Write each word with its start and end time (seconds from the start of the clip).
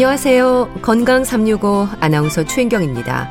안녕하세요. 0.00 0.76
건강 0.80 1.24
365 1.24 1.86
아나운서 2.00 2.42
최인경입니다. 2.42 3.28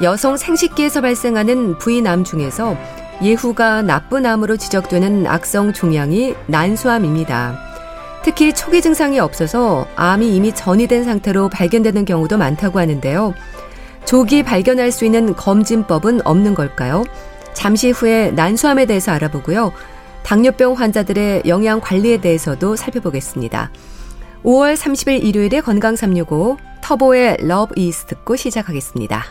여성 0.00 0.36
생식기에서 0.36 1.00
발생하는 1.00 1.76
부인암 1.78 2.22
중에서 2.22 2.76
예후가 3.20 3.82
나쁜 3.82 4.24
암으로 4.24 4.58
지적되는 4.58 5.26
악성 5.26 5.72
종양이 5.72 6.36
난소암입니다. 6.46 7.58
특히 8.22 8.52
초기 8.52 8.80
증상이 8.80 9.18
없어서 9.18 9.88
암이 9.96 10.36
이미 10.36 10.54
전이된 10.54 11.02
상태로 11.02 11.48
발견되는 11.48 12.04
경우도 12.04 12.38
많다고 12.38 12.78
하는데요. 12.78 13.34
조기 14.04 14.44
발견할 14.44 14.92
수 14.92 15.04
있는 15.04 15.34
검진법은 15.34 16.20
없는 16.24 16.54
걸까요? 16.54 17.02
잠시 17.54 17.90
후에 17.90 18.30
난소암에 18.30 18.86
대해서 18.86 19.10
알아보고요. 19.10 19.72
당뇨병 20.22 20.74
환자들의 20.74 21.42
영양 21.46 21.80
관리에 21.80 22.18
대해서도 22.18 22.76
살펴보겠습니다. 22.76 23.72
5월 24.44 24.74
30일 24.74 25.22
일요일에 25.22 25.60
건강 25.60 25.94
365 25.94 26.56
터보의 26.82 27.36
Love 27.42 27.74
Is 27.76 28.06
듣고 28.06 28.34
시작하겠습니다. 28.34 29.24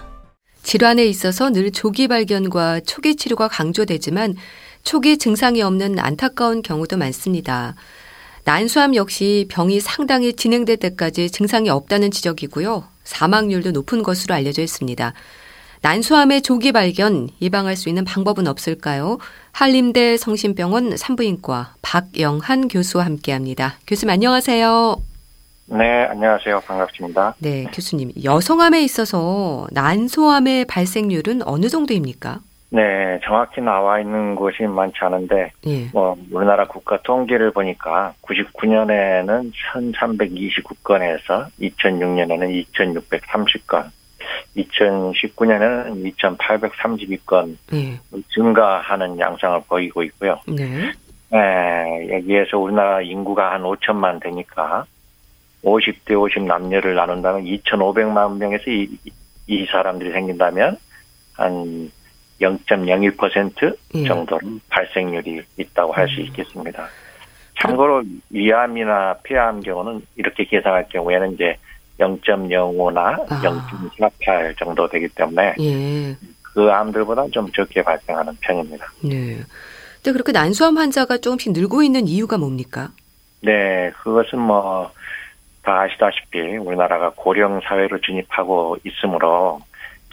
질환에 0.64 1.06
있어서 1.06 1.50
늘 1.50 1.72
조기 1.72 2.08
발견과 2.08 2.80
초기 2.86 3.18
치료가 3.18 3.50
강조되지만 3.50 4.38
초기 4.84 5.18
증상이 5.18 5.62
없는 5.62 6.00
안타까운 6.00 6.62
경우도 6.62 6.95
많습니다. 6.95 7.76
난소암 8.45 8.95
역시 8.95 9.48
병이 9.50 9.81
상당히 9.81 10.34
진행될 10.34 10.78
때까지 10.78 11.30
증상이 11.30 11.70
없다는 11.70 12.09
지적이고요. 12.12 12.86
사망률도 13.03 13.72
높은 13.72 14.03
것으로 14.03 14.34
알려져 14.34 14.62
있습니다. 14.62 15.14
난소암의 15.84 16.44
조기 16.44 16.72
발견 16.72 17.30
예방할 17.42 17.76
수 17.76 17.90
있는 17.90 18.06
방법은 18.06 18.48
없을까요? 18.48 19.18
한림대 19.52 20.18
성심병원 20.18 20.96
산부인과 20.96 21.74
박영한 21.82 22.68
교수와 22.68 23.06
함께합니다. 23.06 23.74
교수님 23.88 24.14
안녕하세요. 24.14 25.02
네, 25.72 26.06
안녕하세요. 26.06 26.62
반갑습니다. 26.68 27.36
네, 27.40 27.64
교수님. 27.74 28.12
여성암에 28.24 28.84
있어서 28.84 29.68
난소암의 29.72 30.66
발생률은 30.66 31.42
어느 31.48 31.68
정도입니까? 31.68 32.42
네, 32.70 33.20
정확히 33.24 33.59
나와 33.62 34.00
있는 34.00 34.36
곳이 34.36 34.64
많지 34.64 34.98
않은데, 35.02 35.52
예. 35.68 35.88
뭐, 35.94 36.16
우리나라 36.32 36.68
국가 36.68 37.02
통계를 37.02 37.52
보니까 37.52 38.14
99년에는 38.22 39.52
1329건에서 39.74 41.48
2006년에는 41.59 42.66
2630건, 42.76 43.90
2019년에는 44.55 46.14
2,832건 46.16 47.58
네. 47.72 48.00
증가하는 48.33 49.19
양상을 49.19 49.61
보이고 49.67 50.03
있고요. 50.03 50.39
네. 50.47 50.91
네, 51.31 52.17
여기에서 52.17 52.58
우리나라 52.58 53.02
인구가 53.02 53.53
한 53.53 53.63
5천만 53.63 54.22
되니까 54.22 54.86
50대 55.63 56.19
50 56.19 56.44
남녀를 56.44 56.95
나눈다면 56.95 57.45
2,500만 57.45 58.38
명에서 58.38 58.69
이, 58.69 58.89
이 59.47 59.66
사람들이 59.66 60.11
생긴다면 60.11 60.78
한 61.33 61.91
0.01% 62.41 63.78
예. 63.95 64.03
정도로 64.03 64.39
발생률이 64.69 65.41
있다고 65.58 65.94
할수 65.94 66.19
음. 66.19 66.25
있겠습니다. 66.25 66.88
참고로 67.59 68.03
위암이나 68.31 69.17
폐암 69.23 69.62
경우는 69.62 70.01
이렇게 70.16 70.46
계산할 70.46 70.88
경우에는 70.90 71.34
이제 71.34 71.56
0.05나 72.01 72.97
아. 72.97 73.41
0.48 73.41 74.57
정도 74.57 74.88
되기 74.88 75.07
때문에 75.09 75.56
예. 75.59 76.17
그 76.41 76.69
암들보다 76.69 77.28
좀 77.31 77.50
적게 77.51 77.81
발생하는 77.84 78.35
편입니다. 78.41 78.85
네. 79.03 79.38
근데 79.95 80.11
그렇게 80.11 80.31
난소암 80.31 80.78
환자가 80.78 81.19
조금씩 81.19 81.53
늘고 81.53 81.84
있는 81.84 82.07
이유가 82.07 82.38
뭡니까? 82.38 82.90
네, 83.41 83.91
그것은 84.03 84.40
뭐 84.40 84.91
다 85.63 85.81
아시다시피 85.81 86.57
우리나라가 86.57 87.11
고령 87.16 87.61
사회로 87.63 88.01
진입하고 88.01 88.78
있으므로 88.84 89.59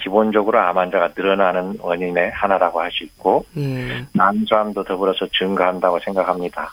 기본적으로 0.01 0.59
암 0.61 0.77
환자가 0.79 1.11
늘어나는 1.17 1.79
원인의 1.81 2.31
하나라고 2.33 2.81
할 2.81 2.91
수 2.93 3.05
있고 3.05 3.45
예. 3.57 4.05
난소암도 4.13 4.85
더불어서 4.85 5.27
증가한다고 5.39 5.99
생각합니다. 6.01 6.73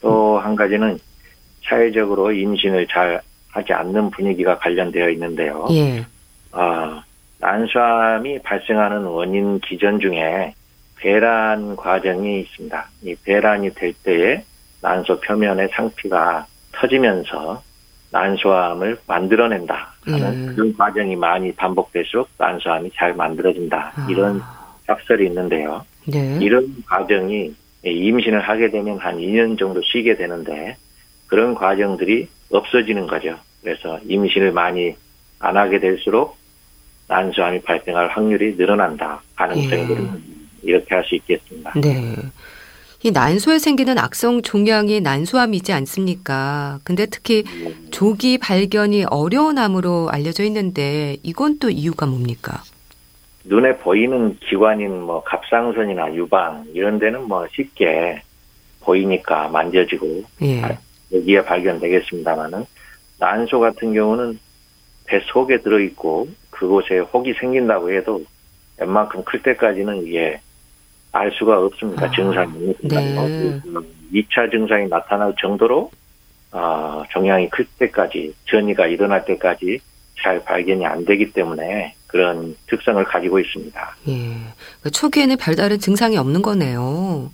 또한 0.00 0.54
가지는 0.54 0.98
사회적으로 1.68 2.32
임신을 2.32 2.86
잘 2.88 3.20
하지 3.56 3.72
않는 3.72 4.10
분위기가 4.10 4.58
관련되어 4.58 5.08
있는데요. 5.10 5.66
예. 5.70 6.04
어, 6.52 7.02
난소암이 7.38 8.42
발생하는 8.42 9.04
원인 9.04 9.58
기전 9.60 9.98
중에 9.98 10.54
배란 10.96 11.76
과정이 11.76 12.40
있습니다. 12.40 12.88
이 13.02 13.14
배란이 13.24 13.70
될 13.74 13.92
때에 14.02 14.44
난소 14.82 15.20
표면의 15.20 15.68
상피가 15.72 16.46
터지면서 16.72 17.62
난소암을 18.10 18.98
만들어낸다 19.06 19.94
하는 20.04 20.26
음. 20.26 20.54
그런 20.54 20.76
과정이 20.76 21.16
많이 21.16 21.52
반복될수록 21.52 22.28
난소암이 22.38 22.90
잘 22.94 23.14
만들어진다 23.14 23.92
아. 23.96 24.06
이런 24.08 24.40
학설이 24.86 25.26
있는데요. 25.26 25.84
네. 26.06 26.38
이런 26.40 26.72
과정이 26.86 27.52
임신을 27.84 28.40
하게 28.40 28.70
되면 28.70 28.98
한 28.98 29.18
2년 29.18 29.58
정도 29.58 29.80
쉬게 29.82 30.16
되는데 30.16 30.76
그런 31.26 31.54
과정들이 31.54 32.28
없어지는 32.50 33.06
거죠. 33.06 33.36
그래서 33.66 33.98
임신을 34.06 34.52
많이 34.52 34.94
안 35.40 35.56
하게 35.56 35.80
될수록 35.80 36.36
난소암이 37.08 37.62
발생할 37.62 38.10
확률이 38.10 38.54
늘어난다. 38.54 39.20
가능성이 39.34 39.90
예. 39.90 39.98
이렇게 40.62 40.94
할 40.94 41.02
수 41.04 41.16
있겠습니다. 41.16 41.72
네. 41.80 42.14
이 43.02 43.10
난소에 43.10 43.58
생기는 43.58 43.98
악성 43.98 44.42
종양이 44.42 45.00
난소암이지 45.00 45.72
않습니까? 45.72 46.78
근데 46.84 47.06
특히 47.06 47.42
조기 47.90 48.38
발견이 48.38 49.04
어려운 49.10 49.58
암으로 49.58 50.10
알려져 50.10 50.44
있는데 50.44 51.16
이건 51.24 51.58
또 51.58 51.68
이유가 51.68 52.06
뭡니까? 52.06 52.62
눈에 53.44 53.76
보이는 53.78 54.38
기관인 54.48 55.02
뭐 55.02 55.24
갑상선이나 55.24 56.14
유방 56.14 56.66
이런 56.72 57.00
데는 57.00 57.26
뭐 57.26 57.48
쉽게 57.52 58.22
보이니까 58.82 59.48
만져지고 59.48 60.22
예. 60.42 60.62
여기에 61.12 61.44
발견되겠습니다만은 61.44 62.64
난소 63.18 63.60
같은 63.60 63.94
경우는 63.94 64.38
배 65.06 65.20
속에 65.20 65.62
들어있고 65.62 66.28
그곳에 66.50 66.98
혹이 66.98 67.34
생긴다고 67.34 67.92
해도 67.92 68.24
웬만큼 68.78 69.24
클 69.24 69.42
때까지는 69.42 70.04
이게 70.06 70.40
알 71.12 71.30
수가 71.32 71.58
없습니다. 71.60 72.06
아, 72.06 72.10
증상이. 72.10 72.74
네. 72.82 73.60
2차 74.12 74.50
증상이 74.50 74.88
나타날 74.88 75.34
정도로 75.40 75.90
어, 76.52 77.02
종양이 77.10 77.48
클 77.48 77.64
때까지 77.78 78.34
전이가 78.50 78.86
일어날 78.86 79.24
때까지 79.24 79.78
잘 80.22 80.42
발견이 80.44 80.84
안 80.86 81.04
되기 81.04 81.32
때문에 81.32 81.94
그런 82.06 82.56
특성을 82.66 83.02
가지고 83.04 83.38
있습니다. 83.38 83.96
예. 84.08 84.36
그 84.82 84.90
초기에는 84.90 85.36
별다른 85.36 85.78
증상이 85.78 86.16
없는 86.16 86.42
거네요. 86.42 87.30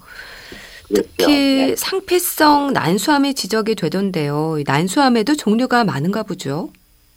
특히 0.94 1.26
네. 1.26 1.76
상피성 1.76 2.72
난소암이 2.72 3.34
지적이 3.34 3.74
되던데요. 3.74 4.58
난소암에도 4.66 5.34
종류가 5.36 5.84
많은가 5.84 6.22
보죠? 6.22 6.70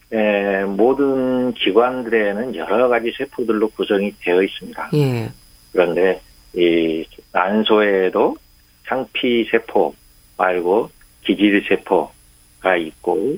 네, 0.09 0.63
모든 0.63 1.53
기관들에는 1.53 2.55
여러 2.55 2.87
가지 2.87 3.11
세포들로 3.17 3.69
구성이 3.69 4.13
되어 4.21 4.41
있습니다. 4.41 4.89
예. 4.93 5.31
그런데 5.71 6.21
이 6.53 7.05
난소에도 7.33 8.37
상피 8.85 9.45
세포 9.51 9.93
말고 10.37 10.89
기질 11.25 11.65
세포가 11.67 12.77
있고 12.77 13.37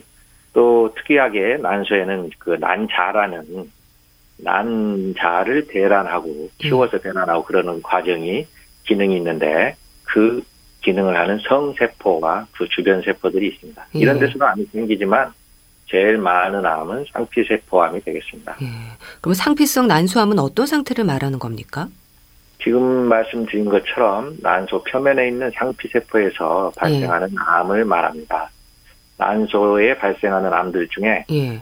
또 0.54 0.94
특이하게 0.96 1.58
난소에는 1.58 2.32
그 2.38 2.58
난자라는 2.60 3.72
난자를 4.38 5.68
대란하고 5.68 6.50
키워서 6.58 7.00
대란하고 7.00 7.44
그러는 7.44 7.82
과정이 7.82 8.46
기능이 8.86 9.18
있는데 9.18 9.76
그 10.08 10.42
기능을 10.82 11.18
하는 11.18 11.40
성세포와 11.48 12.48
그 12.52 12.68
주변 12.70 13.02
세포들이 13.02 13.48
있습니다. 13.50 13.88
예. 13.96 14.00
이런 14.00 14.20
데서도 14.20 14.46
암이 14.46 14.66
생기지만 14.72 15.34
제일 15.88 16.18
많은 16.18 16.66
암은 16.66 17.06
상피세포암이 17.14 18.02
되겠습니다. 18.04 18.58
예. 18.62 18.66
그럼 19.22 19.34
상피성 19.34 19.88
난소암은 19.88 20.40
어떤 20.40 20.66
상태를 20.66 21.04
말하는 21.04 21.40
겁니까? 21.40 21.88
지금 22.64 22.82
말씀드린 22.82 23.66
것처럼 23.66 24.36
난소 24.42 24.84
표면에 24.84 25.28
있는 25.28 25.52
상피세포에서 25.56 26.74
발생하는 26.76 27.30
예. 27.32 27.36
암을 27.38 27.86
말합니다. 27.86 28.50
난소에 29.18 29.98
발생하는 29.98 30.54
암들 30.54 30.88
중에 30.90 31.26
예. 31.32 31.62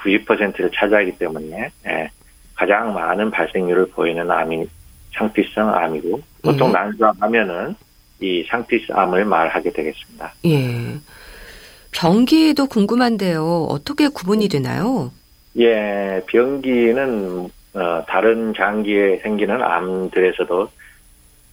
90%를 0.00 0.70
차지하기 0.74 1.18
때문에 1.18 1.70
예, 1.86 2.10
가장 2.54 2.94
많은 2.94 3.30
발생률을 3.30 3.90
보이는 3.90 4.30
암이 4.30 4.66
상피성 5.16 5.74
암이고 5.74 6.20
보통 6.42 6.68
예. 6.68 6.72
난소암 6.72 7.14
하면은 7.20 7.74
이 8.20 8.44
상피암을 8.48 9.24
말하게 9.24 9.70
되겠습니다. 9.70 10.34
예. 10.46 10.98
병기도 11.92 12.66
궁금한데요. 12.66 13.66
어떻게 13.70 14.08
구분이 14.08 14.48
되나요? 14.48 15.10
예, 15.58 16.22
병기는 16.26 17.48
어, 17.74 18.04
다른 18.08 18.54
장기에 18.54 19.18
생기는 19.18 19.62
암들에서도 19.62 20.68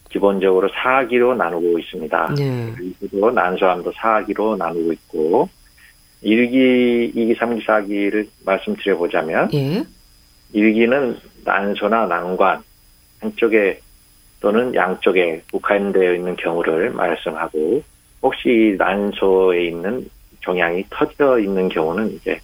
기본적으로 0.09 0.69
사기로 0.69 1.35
나누고 1.35 1.79
있습니다. 1.79 2.35
네. 2.37 2.73
그리고 2.99 3.31
난소암도 3.31 3.91
사기로 3.95 4.55
나누고 4.55 4.93
있고 4.93 5.49
일기, 6.21 7.11
이기, 7.13 7.35
삼기, 7.35 7.65
사기를 7.65 8.27
말씀드려 8.45 8.97
보자면, 8.97 9.49
예. 9.53 9.83
일기는 10.53 11.17
난소나 11.43 12.05
난관, 12.05 12.63
한쪽에 13.19 13.79
또는 14.43 14.75
양쪽에 14.75 15.41
국한되어 15.53 16.15
있는 16.15 16.35
경우를 16.35 16.91
말씀하고, 16.91 17.81
혹시 18.21 18.75
난소에 18.77 19.67
있는 19.67 20.05
종양이 20.41 20.83
터져 20.89 21.39
있는 21.39 21.69
경우는 21.69 22.11
이제 22.11 22.41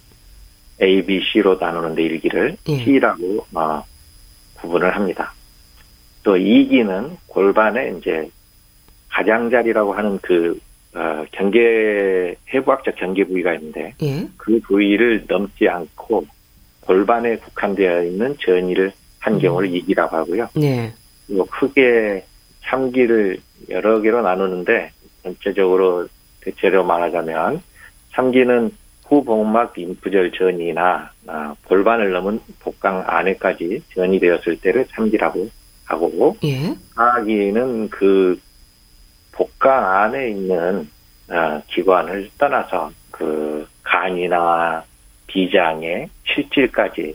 A, 0.80 1.04
B, 1.04 1.20
C로 1.20 1.58
나누는데 1.60 2.02
일기를 2.02 2.56
예. 2.70 2.76
C라고 2.78 3.44
어, 3.54 3.84
구분을 4.54 4.96
합니다. 4.96 5.34
또 6.22 6.36
2기는 6.36 7.16
골반에 7.26 7.92
이제 7.98 8.30
가장자리라고 9.10 9.92
하는 9.92 10.18
그 10.22 10.58
어, 10.94 11.24
경계 11.32 12.34
해부학적 12.54 12.96
경계 12.96 13.24
부위가 13.24 13.52
있는데 13.56 13.92
예. 14.02 14.26
그 14.38 14.58
부위를 14.60 15.26
넘지 15.28 15.68
않고 15.68 16.24
골반에 16.80 17.36
국한되어 17.36 18.04
있는 18.04 18.34
전이를 18.40 18.90
한 19.18 19.34
음. 19.34 19.38
경우를 19.38 19.68
음. 19.68 19.74
2기라고 19.74 20.12
하고요. 20.12 20.48
네. 20.54 20.94
그리고 21.30 21.46
크게 21.46 22.24
3기를 22.64 23.38
여러 23.68 24.00
개로 24.00 24.20
나누는데 24.20 24.90
전체적으로 25.22 26.08
대체로 26.40 26.82
말하자면 26.84 27.62
3기는 28.12 28.72
후복막 29.06 29.74
림프절 29.76 30.32
전이나 30.32 31.12
아, 31.28 31.54
골반을 31.66 32.10
넘은 32.10 32.40
복강 32.58 33.04
안에까지 33.06 33.82
전이 33.94 34.18
되었을 34.18 34.60
때를 34.60 34.86
3기라고 34.86 35.48
하고 35.84 36.36
예. 36.42 36.74
4기는 36.96 37.90
그 37.90 38.40
복강 39.30 40.02
안에 40.02 40.30
있는 40.30 40.88
어, 41.28 41.62
기관을 41.68 42.28
떠나서 42.38 42.90
그 43.12 43.66
간이나 43.84 44.82
비장에 45.28 46.08
실질까지 46.26 47.14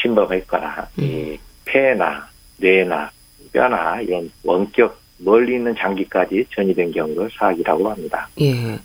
침범했거나 0.00 0.88
음. 0.98 1.02
이 1.02 1.38
폐나 1.64 2.28
뇌나 2.58 3.10
뼈나 3.52 4.00
이런 4.00 4.30
원격 4.44 4.98
멀리 5.18 5.56
있는 5.56 5.74
장기까지 5.76 6.46
전이된 6.54 6.92
경우를 6.92 7.30
사학이라고 7.38 7.90
합니다. 7.90 8.28
예. 8.40 8.78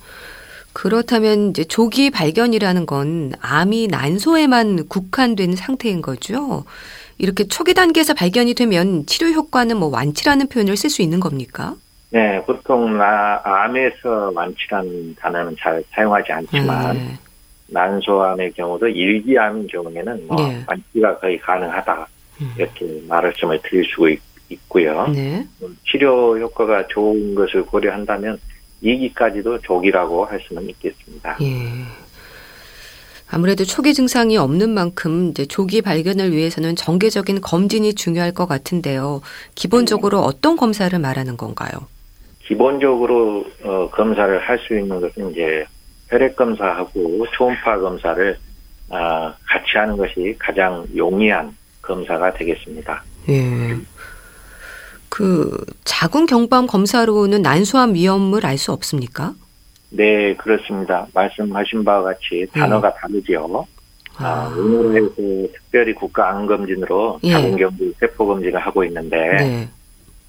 그렇다면 0.73 1.51
이제 1.51 1.63
조기 1.63 2.11
발견이라는 2.11 2.85
건 2.85 3.31
암이 3.39 3.87
난소에만 3.87 4.87
국한된 4.89 5.55
상태인 5.55 6.01
거죠. 6.01 6.65
이렇게 7.17 7.47
초기 7.47 7.73
단계에서 7.73 8.13
발견이 8.13 8.53
되면 8.55 9.05
치료 9.05 9.29
효과는 9.29 9.77
뭐 9.77 9.87
완치라는 9.87 10.49
표현을 10.49 10.75
쓸 10.75 10.89
수 10.89 11.01
있는 11.01 11.21
겁니까? 11.21 11.75
네, 12.09 12.41
보통 12.45 12.97
나, 12.97 13.41
암에서 13.43 14.33
완치라는 14.35 15.15
단어는 15.15 15.55
잘 15.59 15.81
사용하지 15.91 16.31
않지만 16.33 16.97
네. 16.97 17.17
난소암의 17.67 18.53
경우도 18.53 18.87
일기암인 18.87 19.67
경우에는 19.67 20.27
뭐 20.27 20.35
네. 20.37 20.63
완치가 20.67 21.17
거의 21.19 21.39
가능하다 21.39 22.07
음. 22.41 22.51
이렇게 22.57 23.01
말씀을 23.07 23.59
드릴 23.63 23.85
수 23.85 24.09
있, 24.09 24.17
고 24.17 24.23
요 24.51 25.07
네. 25.13 25.47
치료 25.89 26.37
효과가 26.37 26.87
좋은 26.87 27.33
것을 27.35 27.65
고려한다면 27.65 28.39
2기까지도 28.83 29.63
조기라고 29.63 30.25
할 30.25 30.39
수는 30.47 30.69
있겠습니다. 30.69 31.37
예. 31.41 31.47
아무래도 33.29 33.65
초기 33.65 33.93
증상이 33.93 34.37
없는 34.37 34.69
만큼 34.69 35.29
이제 35.29 35.45
조기 35.45 35.81
발견을 35.81 36.31
위해서는 36.31 36.75
정기적인 36.75 37.41
검진이 37.41 37.95
중요할 37.95 38.31
것 38.33 38.45
같은데요. 38.45 39.21
기본적으로 39.55 40.19
어떤 40.19 40.55
검사를 40.55 40.97
말하는 40.97 41.35
건가요? 41.35 41.71
기본적으로 42.43 43.45
어, 43.63 43.89
검사를 43.91 44.39
할 44.39 44.59
수 44.59 44.77
있는 44.77 45.01
것은 45.01 45.31
이제 45.31 45.65
혈액 46.09 46.35
검사하고 46.35 47.25
초음파 47.33 47.79
검사를 47.79 48.37
어, 48.89 49.33
같이 49.43 49.71
하는 49.73 49.97
것이 49.97 50.35
가장 50.37 50.85
용이한 50.95 51.55
검사가 51.81 52.33
되겠습니다. 52.35 53.03
예. 53.29 53.75
그 55.15 55.49
자궁 55.85 56.25
경부암 56.25 56.67
검사로는 56.67 57.41
난소암 57.41 57.93
위험을 57.93 58.45
알 58.45 58.57
수 58.57 58.73
없습니까? 58.73 59.33
네, 59.91 60.35
그렇습니다. 60.35 61.07
말씀하신 61.13 61.85
바와 61.85 62.03
같이 62.03 62.45
단어가 62.51 62.89
네. 62.89 62.95
다르죠. 62.99 63.65
아, 64.17 64.53
오늘 64.57 65.01
해서 65.01 65.53
특별히 65.53 65.93
국가 65.93 66.31
암검진으로 66.31 67.21
예. 67.23 67.31
자궁경부 67.31 67.93
세포 67.97 68.25
검진을 68.25 68.59
하고 68.59 68.83
있는데 68.83 69.17
네. 69.37 69.69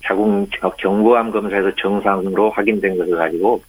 자궁 0.04 0.46
경부암 0.78 1.32
검사에서 1.32 1.72
정상으로 1.82 2.50
확인된 2.50 2.96
것을 2.96 3.16
가지고 3.16 3.60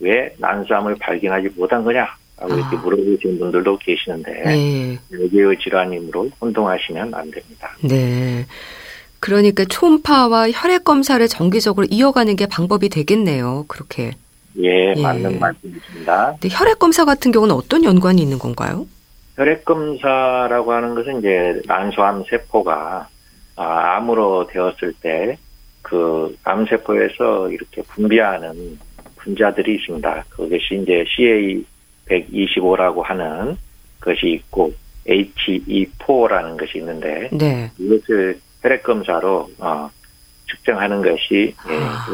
왜 0.00 0.34
난소암을 0.38 0.96
발견하지 0.98 1.50
못한 1.56 1.84
거냐? 1.84 2.08
라고 2.38 2.54
아. 2.54 2.56
이렇게 2.56 2.76
물어보시는 2.78 3.38
분들도 3.38 3.78
계시는데 3.80 4.32
네. 4.44 4.98
여기의 5.12 5.58
질환이므로 5.62 6.30
혼동하시면 6.40 7.12
안 7.12 7.30
됩니다. 7.30 7.76
네. 7.82 8.46
그러니까 9.24 9.64
초음파와 9.64 10.50
혈액 10.50 10.84
검사를 10.84 11.26
정기적으로 11.26 11.86
이어가는 11.90 12.36
게 12.36 12.46
방법이 12.46 12.88
되겠네요. 12.88 13.64
그렇게. 13.68 14.12
예, 14.58 14.94
예. 14.96 15.02
맞는 15.02 15.40
말씀이십니다. 15.40 16.36
혈액 16.50 16.78
검사 16.78 17.04
같은 17.04 17.32
경우는 17.32 17.54
어떤 17.54 17.84
연관이 17.84 18.22
있는 18.22 18.38
건가요? 18.38 18.86
혈액 19.36 19.64
검사라고 19.64 20.72
하는 20.72 20.94
것은 20.94 21.18
이제 21.18 21.60
난소암 21.66 22.24
세포가 22.28 23.08
아, 23.56 23.96
암으로 23.96 24.48
되었을 24.48 24.92
때 25.00 25.38
그 25.84 26.34
암세포에서 26.42 27.50
이렇게 27.50 27.82
분비하는 27.82 28.78
분자들이 29.16 29.76
있습니다. 29.76 30.24
그것이 30.30 30.82
이제 30.82 31.04
CA125라고 32.08 33.02
하는 33.02 33.56
것이 34.00 34.30
있고 34.30 34.72
HE4라는 35.06 36.58
것이 36.58 36.78
있는데 36.78 37.28
네. 37.32 37.70
이것을 37.78 38.40
혈액 38.64 38.82
검사로 38.82 39.50
어, 39.58 39.90
측정하는 40.48 41.02
것이 41.02 41.54
예, 41.68 41.76
아. 41.76 42.06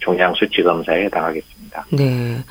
종양 0.00 0.34
수치 0.34 0.62
검사에 0.62 1.04
해당하겠습니다. 1.04 1.86
네. 1.92 2.42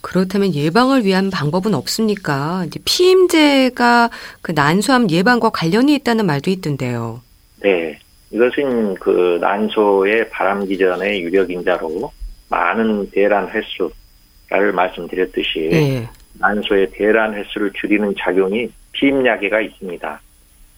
그렇다면 0.00 0.52
예방을 0.52 1.04
위한 1.04 1.30
방법은 1.30 1.74
없습니까? 1.74 2.64
이제 2.66 2.80
피임제가 2.84 4.10
그 4.42 4.50
난소암 4.50 5.08
예방과 5.08 5.50
관련이 5.50 5.94
있다는 5.94 6.26
말도 6.26 6.50
있던데요. 6.50 7.22
네. 7.62 7.98
이것은 8.32 8.94
그 8.94 9.38
난소의 9.40 10.30
바람기 10.30 10.76
전의 10.78 11.22
유력인자로 11.22 12.10
많은 12.48 13.10
대란 13.10 13.48
횟수를 13.48 14.72
말씀드렸듯이 14.72 15.68
네. 15.70 16.08
난소의 16.40 16.90
대란 16.92 17.34
횟수를 17.34 17.70
줄이는 17.74 18.14
작용이 18.18 18.68
피임약에가 18.92 19.60
있습니다. 19.60 20.20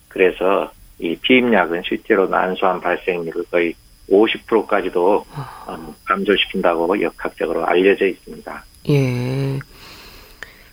그래서 0.09 0.71
이 0.99 1.17
피임약은 1.17 1.83
실제로 1.87 2.27
난소암 2.29 2.81
발생률을 2.81 3.45
거의 3.51 3.75
50%까지도 4.11 5.25
아. 5.35 5.95
감소시킨다고 6.05 7.01
역학적으로 7.01 7.67
알려져 7.67 8.07
있습니다. 8.07 8.65
예. 8.91 9.59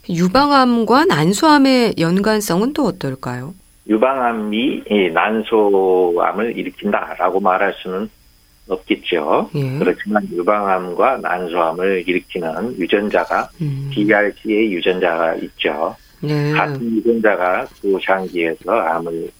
유방암과 0.09 1.05
난소암의 1.05 1.95
연관성은 1.99 2.73
또 2.73 2.85
어떨까요? 2.85 3.53
유방암이 3.87 4.83
난소암을 5.13 6.57
일으킨다라고 6.57 7.39
말할 7.39 7.73
수는 7.81 8.09
없겠죠. 8.67 9.49
예. 9.55 9.79
그렇지만 9.79 10.27
유방암과 10.31 11.17
난소암을 11.17 12.03
일으키는 12.07 12.77
유전자가 12.77 13.49
음. 13.61 13.89
BRCA 13.93 14.71
유전자가 14.73 15.35
있죠. 15.35 15.95
예. 16.23 16.51
같은 16.51 16.97
유전자가 16.97 17.65
구장기에서 17.81 18.71
암을 18.71 19.31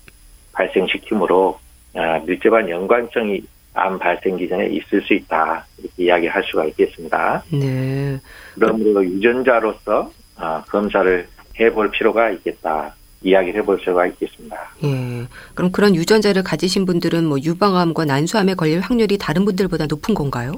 발생시키므로 0.54 1.60
아, 1.96 2.20
밀접한 2.26 2.70
연관성이 2.70 3.42
암 3.74 3.98
발생 3.98 4.38
기전에 4.38 4.68
있을 4.68 5.02
수 5.02 5.14
있다 5.14 5.66
이렇게 5.78 6.04
이야기할 6.04 6.44
수가 6.44 6.66
있겠습니다. 6.66 7.44
네. 7.52 8.20
그러므로 8.56 9.04
유전자로서 9.04 10.12
아, 10.36 10.64
검사를 10.68 11.28
해볼 11.60 11.92
필요가 11.92 12.30
있겠다. 12.32 12.96
이야기를 13.24 13.62
해볼 13.62 13.78
필요가 13.78 14.08
있겠습니다. 14.08 14.58
예. 14.84 15.28
그럼 15.54 15.72
그런 15.72 15.96
유전자를 15.96 16.44
가지신 16.44 16.86
분들은 16.86 17.24
뭐 17.26 17.38
유방암과 17.40 18.06
난소암에 18.06 18.56
걸릴 18.56 18.80
확률이 18.80 19.18
다른 19.20 19.46
분들보다 19.46 19.86
높은 19.86 20.16
건가요? 20.16 20.54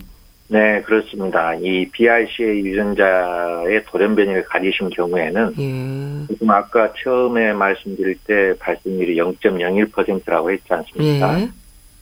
네, 0.54 0.84
그렇습니다. 0.84 1.56
이 1.56 1.90
BRCA 1.92 2.60
유전자의 2.64 3.86
돌연변이를 3.88 4.44
가지신 4.46 4.92
경우에는 4.92 5.54
예. 5.58 6.28
지금 6.32 6.52
아까 6.52 6.94
처음에 7.04 7.54
말씀드릴 7.54 8.20
때 8.24 8.54
발생률이 8.60 9.16
0.01%라고 9.16 10.52
했지 10.52 10.66
않습니까? 10.72 11.42
예. 11.42 11.50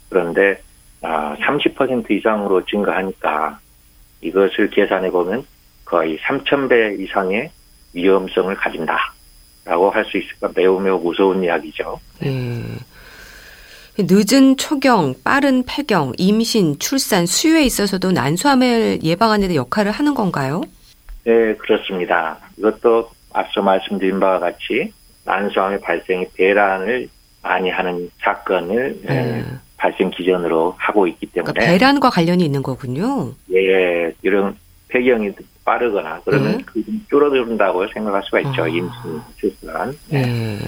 그런데 0.09 0.61
아, 1.01 1.33
30% 1.39 2.11
이상으로 2.11 2.65
증가하니까 2.65 3.57
이것을 4.19 4.69
계산해 4.69 5.11
보면 5.11 5.45
거의 5.85 6.17
3,000배 6.17 6.99
이상의 6.99 7.49
위험성을 7.93 8.53
가진다라고 8.53 9.91
할 9.91 10.03
수 10.03 10.17
있을까 10.17 10.49
매우 10.53 10.77
매우 10.81 10.99
무서운 10.99 11.41
이야기죠. 11.41 11.97
예. 12.25 12.29
늦은 14.07 14.57
초경, 14.57 15.15
빠른 15.23 15.63
폐경, 15.63 16.13
임신, 16.17 16.77
출산, 16.79 17.25
수유에 17.25 17.63
있어서도 17.63 18.11
난소암을 18.11 18.99
예방하는 19.03 19.47
데 19.49 19.55
역할을 19.55 19.91
하는 19.91 20.13
건가요? 20.13 20.61
네, 21.23 21.55
그렇습니다. 21.55 22.37
이것도 22.57 23.09
앞서 23.33 23.61
말씀드린 23.61 24.19
바와 24.19 24.39
같이 24.39 24.91
난소암의 25.25 25.81
발생이 25.81 26.25
배란을 26.35 27.07
많이 27.41 27.69
하는 27.69 28.09
사건을 28.19 29.01
네. 29.03 29.43
발생 29.77 30.11
기전으로 30.11 30.75
하고 30.77 31.07
있기 31.07 31.25
때문에 31.27 31.53
그러니까 31.53 31.71
배란과 31.71 32.09
관련이 32.09 32.43
있는 32.45 32.61
거군요. 32.61 33.33
예, 33.51 34.13
이런 34.21 34.55
폐경이 34.89 35.31
빠르거나 35.65 36.21
그러면 36.25 36.57
네. 36.57 36.63
그 36.65 36.83
줄어든다고 37.09 37.87
생각할 37.87 38.21
수가 38.23 38.41
있죠. 38.41 38.63
아. 38.63 38.67
임신 38.67 39.21
출산. 39.37 39.97
네. 40.09 40.21
네. 40.21 40.59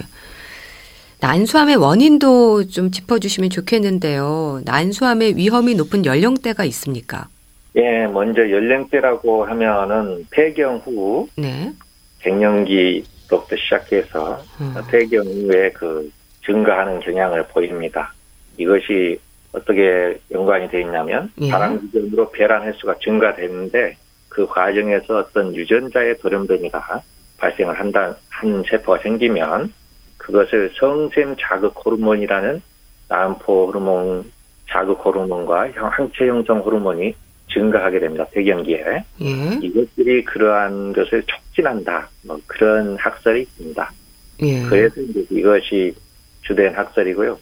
난소암의 1.23 1.77
원인도 1.77 2.67
좀 2.67 2.91
짚어주시면 2.91 3.49
좋겠는데요. 3.49 4.59
난소암의 4.65 5.37
위험이 5.37 5.73
높은 5.73 6.05
연령대가 6.05 6.65
있습니까? 6.65 7.29
예, 7.77 8.05
먼저 8.07 8.41
연령대라고 8.41 9.45
하면은 9.45 10.25
폐경 10.31 10.81
후 10.83 11.29
네. 11.37 11.71
갱년기로부터 12.19 13.55
시작해서 13.55 14.43
음. 14.59 14.75
폐경 14.91 15.25
후에 15.25 15.71
그 15.71 16.11
증가하는 16.45 16.99
경향을 16.99 17.47
보입니다. 17.47 18.13
이것이 18.57 19.17
어떻게 19.53 20.19
연관이 20.29 20.67
되어 20.67 20.81
있냐면 20.81 21.31
예. 21.39 21.49
다른 21.49 21.79
기준으로 21.79 22.31
배란 22.31 22.63
횟수가 22.63 22.95
증가되는데 23.01 23.95
그 24.27 24.45
과정에서 24.45 25.19
어떤 25.19 25.55
유전자의 25.55 26.17
돌연변이가 26.17 27.01
발생을 27.37 27.79
한다 27.79 28.17
한 28.27 28.61
세포가 28.69 28.99
생기면 28.99 29.71
그것을 30.23 30.71
성샘 30.79 31.35
자극 31.39 31.73
호르몬이라는 31.85 32.61
난포 33.09 33.67
호르몬 33.67 34.31
자극 34.69 35.05
호르몬과 35.05 35.69
항체 35.75 36.27
형성 36.27 36.59
호르몬이 36.59 37.13
증가하게 37.51 37.99
됩니다. 37.99 38.25
폐경기에 38.31 39.03
예. 39.21 39.59
이것들이 39.61 40.23
그러한 40.23 40.93
것을 40.93 41.23
촉진한다. 41.23 42.09
뭐 42.25 42.39
그런 42.47 42.95
학설이 42.97 43.41
있습니다. 43.41 43.91
예. 44.43 44.63
그래서 44.63 45.01
이제 45.01 45.25
이것이 45.29 45.93
주된 46.41 46.73
학설이고요. 46.73 47.37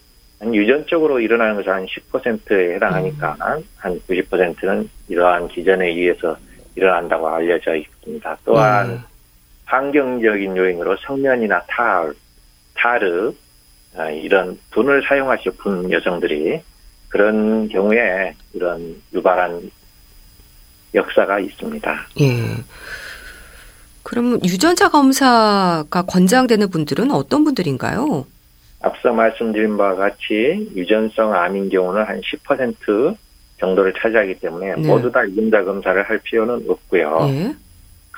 유전적으로 0.52 1.20
일어나는 1.20 1.56
것은 1.58 1.72
한 1.72 1.86
10%에 1.86 2.76
해당하니까 2.76 3.38
음. 3.42 3.64
한 3.78 4.00
90%는 4.08 4.90
이러한 5.08 5.48
기전에 5.50 5.88
의해서 5.90 6.36
일어난다고 6.76 7.28
알려져 7.28 7.76
있습니다. 7.76 8.38
또한 8.44 8.90
음. 8.90 9.00
환경적인 9.66 10.58
요인으로 10.58 10.98
성면이나 10.98 11.62
탈, 11.68 12.12
타르 12.82 13.34
아, 13.96 14.10
이런 14.10 14.58
분을 14.72 15.04
사용하시는 15.08 15.58
분 15.58 15.92
여성들이 15.92 16.62
그런 17.10 17.68
경우에 17.68 18.34
이런 18.54 18.96
유발한 19.14 19.70
역사가 20.94 21.40
있습니다. 21.40 22.08
예. 22.22 22.28
그럼 24.04 24.40
유전자 24.44 24.90
검사가 24.90 26.04
권장되는 26.08 26.70
분들은 26.70 27.12
어떤 27.12 27.44
분들인가요? 27.44 28.26
앞서 28.82 29.14
말씀드린 29.14 29.78
바와 29.78 29.96
같이 29.96 30.72
유전성 30.76 31.34
암인 31.34 31.70
경우는 31.70 32.04
한 32.04 32.20
10% 32.22 33.16
정도를 33.60 33.94
차지하기 34.02 34.40
때문에 34.40 34.76
네. 34.76 34.88
모두 34.88 35.12
다 35.12 35.24
유전자 35.28 35.64
검사를 35.64 36.02
할 36.02 36.18
필요는 36.20 36.66
없고요. 36.68 37.26
네. 37.28 37.56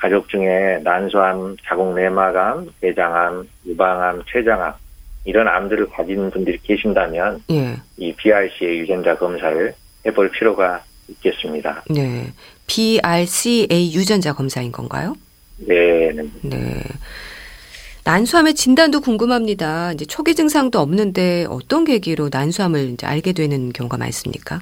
가족 0.04 0.28
중에 0.28 0.80
난소암, 0.84 1.56
자궁 1.64 1.94
내막암, 1.94 2.74
대장암, 2.82 3.48
유방암, 3.64 4.24
췌장암 4.26 4.74
이런 5.24 5.48
암들을 5.48 5.88
가진 5.88 6.30
분들이 6.30 6.58
계신다면 6.62 7.42
네. 7.48 7.76
이 7.96 8.12
BRCA 8.12 8.80
유전자 8.80 9.16
검사를 9.16 9.74
해볼 10.04 10.30
필요가 10.32 10.84
있겠습니다. 11.08 11.84
네. 11.88 12.26
BRCA 12.66 13.94
유전자 13.94 14.34
검사인 14.34 14.72
건가요? 14.72 15.16
네. 15.56 16.12
네. 16.42 16.82
난소암의 18.04 18.56
진단도 18.56 19.00
궁금합니다. 19.00 19.92
이제 19.92 20.04
초기 20.04 20.34
증상도 20.34 20.80
없는데 20.80 21.46
어떤 21.48 21.86
계기로 21.86 22.28
난소암을 22.30 22.90
이제 22.90 23.06
알게 23.06 23.32
되는 23.32 23.72
경우가 23.72 23.96
많습니까? 23.96 24.60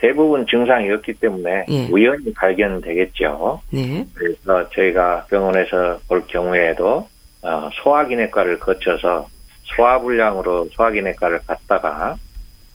대부분 0.00 0.46
증상이 0.46 0.90
없기 0.92 1.14
때문에 1.14 1.66
예. 1.68 1.88
우연히 1.90 2.32
발견되겠죠. 2.32 3.60
네. 3.70 4.06
그래서 4.14 4.68
저희가 4.70 5.26
병원에서 5.28 5.98
볼 6.08 6.26
경우에도 6.26 7.06
어, 7.42 7.70
소화기내과를 7.82 8.58
거쳐서 8.58 9.28
소화불량으로 9.76 10.68
소화기내과를 10.72 11.40
갔다가 11.46 12.16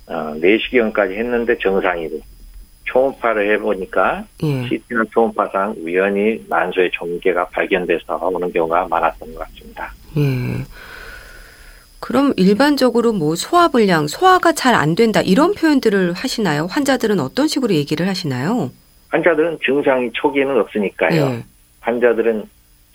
어, 0.07 0.35
내시경까지 0.39 1.15
했는데 1.15 1.57
정상이고 1.57 2.19
초음파를 2.83 3.53
해보니까 3.53 4.23
예. 4.43 4.67
CT나 4.67 5.03
초음파상 5.11 5.75
우연히 5.79 6.43
난소의 6.47 6.91
종계가 6.93 7.47
발견돼서 7.47 8.17
오는 8.21 8.51
경우가 8.53 8.87
많았던 8.87 9.33
것 9.33 9.39
같습니다. 9.39 9.91
예. 10.17 10.63
그럼 12.05 12.33
일반적으로 12.37 13.13
뭐 13.13 13.35
소화불량, 13.35 14.05
소화가 14.05 14.51
잘 14.53 14.75
안 14.75 14.93
된다 14.93 15.21
이런 15.21 15.55
표현들을 15.55 16.13
하시나요? 16.13 16.67
환자들은 16.69 17.19
어떤 17.19 17.47
식으로 17.47 17.73
얘기를 17.73 18.07
하시나요? 18.07 18.69
환자들은 19.09 19.57
증상이 19.65 20.11
초기에는 20.13 20.59
없으니까요. 20.59 21.15
예. 21.15 21.43
환자들은 21.79 22.47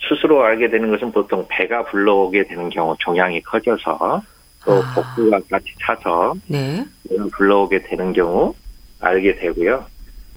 스스로 0.08 0.44
알게 0.44 0.70
되는 0.70 0.90
것은 0.90 1.10
보통 1.10 1.44
배가 1.48 1.82
불러오게 1.86 2.44
되는 2.46 2.70
경우 2.70 2.94
종양이 3.00 3.42
커져서 3.42 4.22
또 4.64 4.72
아. 4.74 4.94
복부가 4.94 5.40
같이 5.50 5.66
차서 5.84 6.34
네. 6.46 6.84
불러오게 7.32 7.82
되는 7.82 8.12
경우 8.12 8.54
알게 9.00 9.40
되고요. 9.40 9.86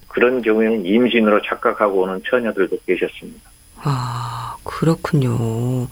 그런 0.08 0.42
경우에는 0.42 0.84
임신으로 0.84 1.42
착각하고 1.42 2.00
오는 2.00 2.20
처녀들도 2.28 2.76
계셨습니다. 2.84 3.50
아, 3.82 4.56
그렇군요. 4.64 5.86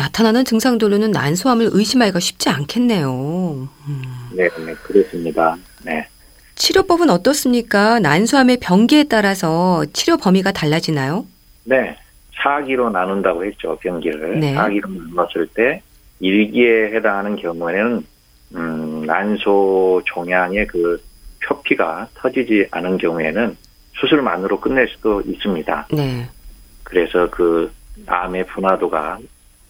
나타나는 0.00 0.46
증상들로는 0.46 1.10
난소암을 1.10 1.68
의심하기가 1.72 2.20
쉽지 2.20 2.48
않겠네요. 2.48 3.68
음. 3.86 4.02
네, 4.32 4.48
네, 4.64 4.74
그렇습니다. 4.82 5.58
네. 5.84 6.08
치료법은 6.54 7.10
어떻습니까? 7.10 8.00
난소암의 8.00 8.60
병기에 8.60 9.04
따라서 9.04 9.84
치료 9.92 10.16
범위가 10.16 10.52
달라지나요? 10.52 11.26
네, 11.64 11.98
4기로 12.42 12.90
나눈다고 12.90 13.44
했죠, 13.44 13.76
병기를. 13.82 14.40
네. 14.40 14.54
4기로 14.54 14.88
나눴을 14.88 15.46
때 15.54 15.82
1기에 16.22 16.94
해당하는 16.94 17.36
경우에는 17.36 18.06
음, 18.54 19.04
난소 19.04 20.02
종양의 20.06 20.66
그 20.66 21.02
표피가 21.46 22.08
터지지 22.14 22.68
않은 22.70 22.96
경우에는 22.96 23.54
수술만으로 24.00 24.60
끝낼 24.60 24.88
수도 24.88 25.20
있습니다. 25.20 25.88
네. 25.92 26.26
그래서 26.84 27.28
그 27.30 27.70
암의 28.06 28.46
분화도가 28.46 29.18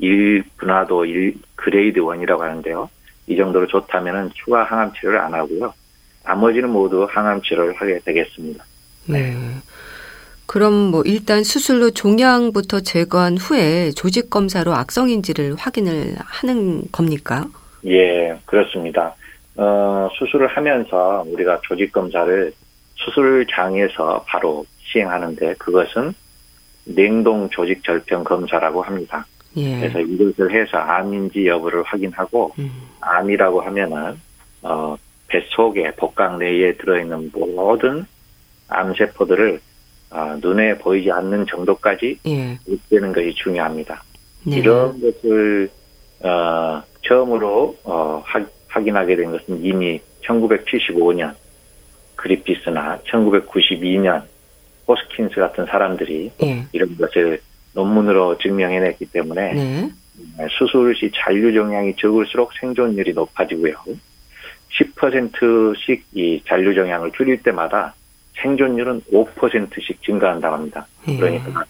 1 0.01 0.43
분화도 0.57 1.05
1 1.05 1.35
그레이드 1.57 2.01
1이라고 2.01 2.41
하는데요. 2.41 2.91
이 3.27 3.37
정도로 3.37 3.67
좋다면은 3.67 4.31
추가 4.35 4.65
항암 4.65 4.93
치료를 4.95 5.21
안 5.21 5.35
하고요. 5.35 5.73
나머지는 6.25 6.71
모두 6.71 7.07
항암 7.09 7.43
치료를 7.43 7.75
하게 7.75 8.01
되겠습니다. 8.05 8.65
네. 9.07 9.37
그럼 10.47 10.73
뭐 10.91 11.03
일단 11.07 11.45
수술로 11.45 11.91
종양부터 11.93 12.81
제거한 12.81 13.37
후에 13.37 13.93
조직 13.93 14.31
검사로 14.31 14.75
악성인지를 14.75 15.55
확인을 15.57 16.17
하는 16.19 16.83
겁니까? 16.91 17.47
예, 17.87 18.37
그렇습니다. 18.47 19.15
어, 19.57 20.09
수술을 20.19 20.49
하면서 20.49 21.25
우리가 21.29 21.61
조직 21.63 21.93
검사를 21.93 22.53
수술장에서 22.97 24.25
바로 24.27 24.65
시행하는데 24.83 25.55
그것은 25.55 26.15
냉동 26.85 27.49
조직 27.51 27.85
절편 27.85 28.25
검사라고 28.25 28.83
합니다. 28.83 29.25
예. 29.57 29.81
그래서 29.81 30.01
이것을 30.01 30.53
해서 30.53 30.79
암인지 30.79 31.47
여부를 31.47 31.83
확인하고 31.83 32.53
음. 32.59 32.71
암이라고 33.01 33.61
하면은 33.61 34.21
어, 34.63 34.97
뱃속에 35.29 35.93
복강 35.93 36.39
내에 36.39 36.77
들어있는 36.77 37.31
모든 37.33 38.07
암세포들을 38.69 39.61
어, 40.11 40.37
눈에 40.41 40.77
보이지 40.79 41.11
않는 41.11 41.47
정도까지 41.47 42.19
예. 42.27 42.59
되는 42.89 43.13
것이 43.13 43.33
중요합니다. 43.35 44.03
네. 44.45 44.57
이런 44.59 45.01
것을 45.01 45.71
어, 46.23 46.83
처음으로 47.03 47.77
어, 47.85 48.23
하, 48.25 48.45
확인하게 48.69 49.17
된 49.17 49.31
것은 49.33 49.63
이미 49.63 50.01
1975년 50.25 51.35
그리피스나 52.17 52.99
1992년 53.07 54.23
호스킨스 54.87 55.37
같은 55.37 55.65
사람들이 55.67 56.33
네. 56.39 56.67
이런 56.73 56.97
것을 56.97 57.41
논문으로 57.73 58.39
증명해냈기 58.39 59.07
때문에 59.07 59.53
네. 59.55 59.91
수술 60.59 60.95
시 60.95 61.11
잔류 61.15 61.53
종양이 61.53 61.95
적을수록 61.97 62.53
생존율이 62.61 63.13
높아지고요. 63.13 63.75
10%씩 64.79 66.05
이 66.15 66.43
잔류 66.47 66.75
종양을 66.75 67.13
줄일 67.13 67.43
때마다 67.43 67.95
생존율은 68.41 69.03
5%씩 69.13 70.03
증가한다고 70.03 70.55
합니다. 70.55 70.87
네. 71.07 71.17
그러니까 71.17 71.65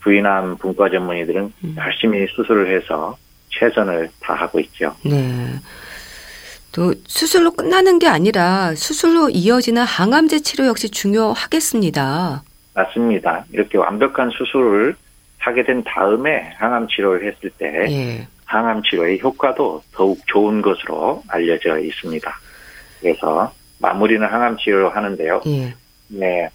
부인암 0.00 0.58
분과 0.58 0.90
전문의들은 0.90 1.52
음. 1.64 1.74
열심히 1.78 2.26
수술을 2.28 2.74
해서 2.76 3.16
최선을 3.48 4.10
다하고 4.20 4.60
있죠. 4.60 4.94
네. 5.04 5.54
또 6.72 6.92
수술로 7.06 7.52
끝나는 7.52 7.98
게 7.98 8.08
아니라 8.08 8.74
수술로 8.74 9.30
이어지는 9.30 9.82
항암제 9.84 10.40
치료 10.40 10.66
역시 10.66 10.90
중요하겠습니다. 10.90 12.42
맞습니다. 12.74 13.44
이렇게 13.52 13.78
완벽한 13.78 14.30
수술을 14.30 14.96
하게 15.44 15.62
된 15.62 15.84
다음에 15.84 16.54
항암 16.56 16.88
치료를 16.88 17.26
했을 17.26 17.50
때 17.58 17.66
예. 17.90 18.26
항암 18.46 18.82
치료의 18.82 19.20
효과도 19.20 19.82
더욱 19.92 20.18
좋은 20.26 20.62
것으로 20.62 21.22
알려져 21.28 21.78
있습니다. 21.78 22.34
그래서 23.00 23.52
마무리는 23.78 24.26
항암 24.26 24.56
치료를 24.56 24.96
하는데요. 24.96 25.42
예. 25.46 25.74
네. 26.08 26.48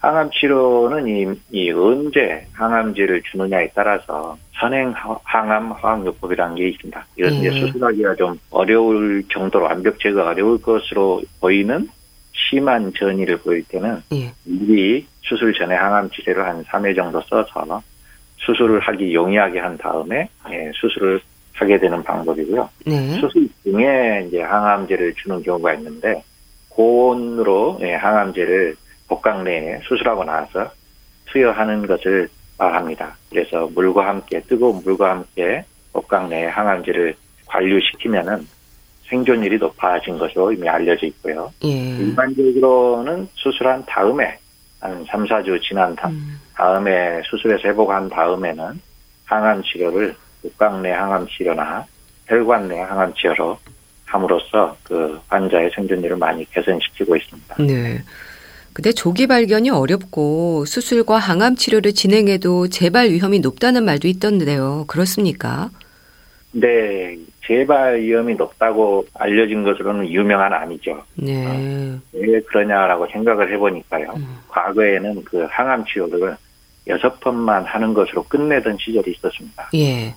항암 0.00 0.30
치료는 0.32 1.06
이, 1.06 1.40
이 1.52 1.70
언제 1.70 2.44
항암제를 2.54 3.22
주느냐에 3.30 3.70
따라서 3.76 4.36
선행 4.58 4.92
항암 5.22 5.70
화학요법이라는 5.70 6.56
게 6.56 6.70
있습니다. 6.70 7.06
이런 7.14 7.44
예. 7.44 7.50
수술하기가 7.52 8.16
좀 8.16 8.36
어려울 8.50 9.22
정도로 9.32 9.66
완벽 9.66 10.00
제거 10.00 10.24
어려울 10.24 10.60
것으로 10.60 11.22
보이는 11.38 11.88
심한 12.32 12.92
전이를 12.98 13.36
보일 13.36 13.62
때는 13.68 14.02
예. 14.12 14.32
미리 14.42 15.06
수술 15.20 15.54
전에 15.54 15.76
항암 15.76 16.10
치료를 16.10 16.44
한 16.44 16.64
3회 16.64 16.96
정도 16.96 17.22
써서 17.22 17.82
수술을 18.44 18.80
하기 18.80 19.14
용이하게 19.14 19.60
한 19.60 19.76
다음에 19.78 20.28
예, 20.50 20.70
수술을 20.74 21.20
하게 21.54 21.78
되는 21.78 22.02
방법이고요. 22.02 22.68
네. 22.86 23.14
수술 23.20 23.48
중에 23.62 24.26
이제 24.26 24.42
항암제를 24.42 25.14
주는 25.14 25.42
경우가 25.42 25.74
있는데 25.74 26.22
고온으로 26.68 27.78
예, 27.82 27.94
항암제를 27.94 28.76
복강 29.08 29.44
내에 29.44 29.78
수술하고 29.84 30.24
나서 30.24 30.70
투여하는 31.26 31.86
것을 31.86 32.28
말합니다. 32.58 33.16
그래서 33.30 33.68
물과 33.74 34.06
함께 34.08 34.40
뜨거운 34.40 34.82
물과 34.82 35.10
함께 35.10 35.64
복강 35.92 36.28
내에 36.28 36.46
항암제를 36.46 37.14
관류시키면은 37.46 38.46
생존율이 39.08 39.58
높아진 39.58 40.16
것으로 40.16 40.52
이미 40.52 40.68
알려져 40.68 41.06
있고요. 41.06 41.52
예. 41.64 41.68
일반적으로는 41.68 43.28
수술한 43.34 43.84
다음에 43.86 44.38
한 44.82 45.04
3, 45.08 45.24
4주 45.26 45.62
지난 45.62 45.94
다, 45.94 46.08
음. 46.08 46.40
음에 46.60 47.22
수술해서 47.24 47.68
회복한 47.68 48.08
다음에는 48.08 48.80
항암 49.24 49.62
치료를 49.62 50.14
복강 50.42 50.82
내 50.82 50.90
항암 50.90 51.26
치료나 51.28 51.86
혈관 52.26 52.68
내 52.68 52.80
항암 52.80 53.14
치료로 53.14 53.58
함으로써 54.04 54.76
그 54.82 55.18
환자의 55.28 55.70
생존율을 55.74 56.16
많이 56.16 56.44
개선시키고 56.50 57.16
있습니다. 57.16 57.56
네. 57.60 58.02
근데 58.72 58.92
조기 58.92 59.26
발견이 59.26 59.70
어렵고 59.70 60.64
수술과 60.64 61.18
항암 61.18 61.56
치료를 61.56 61.92
진행해도 61.92 62.68
재발 62.68 63.10
위험이 63.10 63.38
높다는 63.38 63.84
말도 63.84 64.08
있던데요. 64.08 64.84
그렇습니까? 64.88 65.70
네, 66.52 67.16
재발 67.46 68.00
위험이 68.00 68.34
높다고 68.34 69.06
알려진 69.14 69.62
것으로는 69.62 70.08
유명한 70.08 70.52
아니죠. 70.52 71.02
네. 71.14 71.46
어, 71.46 72.00
왜 72.12 72.40
그러냐라고 72.40 73.06
생각을 73.10 73.52
해보니까요. 73.52 74.12
음. 74.16 74.38
과거에는 74.48 75.24
그 75.24 75.46
항암 75.50 75.84
치료를 75.86 76.36
여섯 76.88 77.18
번만 77.20 77.64
하는 77.64 77.94
것으로 77.94 78.22
끝내던 78.24 78.76
시절이 78.78 79.12
있었습니다. 79.12 79.70
예. 79.74 80.14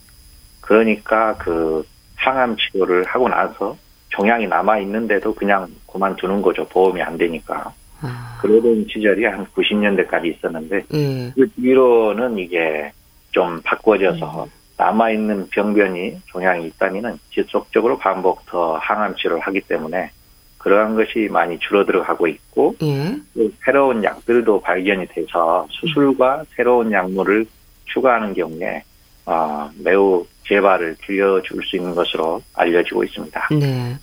그러니까 0.62 1.36
그 1.38 1.86
항암 2.15 2.58
치료를 2.58 3.04
하고 3.06 3.30
나서 3.30 3.77
종양이 4.10 4.48
남아 4.48 4.80
있는데도 4.80 5.34
그냥 5.34 5.68
그만두는 5.92 6.41
거죠. 6.41 6.65
보험이 6.67 7.02
안 7.02 7.17
되니까. 7.17 7.71
아. 8.02 8.38
그러던 8.41 8.86
시절이 8.91 9.26
한 9.26 9.45
90년대까지 9.48 10.36
있었는데 10.36 10.84
음. 10.93 11.32
그 11.36 11.48
뒤로는 11.52 12.38
이게 12.38 12.91
좀 13.32 13.62
바꿔져서 13.63 14.43
음. 14.43 14.50
남아 14.77 15.11
있는 15.11 15.47
병변이 15.49 16.19
종양이 16.27 16.67
있다면은 16.67 17.17
지속적으로 17.31 17.97
반복 17.97 18.45
더 18.45 18.77
항암 18.77 19.15
치료를 19.15 19.39
하기 19.41 19.61
때문에 19.61 20.11
그러한 20.57 20.95
것이 20.95 21.29
많이 21.31 21.59
줄어들어 21.59 22.03
가고 22.03 22.27
있고 22.27 22.75
음. 22.81 23.25
새로운 23.63 24.03
약들도 24.03 24.61
발견이 24.61 25.07
돼서 25.07 25.67
수술과 25.69 26.43
새로운 26.55 26.91
약물을 26.91 27.45
추가하는 27.85 28.33
경우에 28.33 28.83
어, 29.25 29.69
매우 29.77 30.25
재발을 30.47 30.95
줄여줄 31.01 31.63
수 31.63 31.75
있는 31.75 31.95
것으로 31.95 32.41
알려지고 32.53 33.03
있습니다. 33.03 33.47
네. 33.51 33.97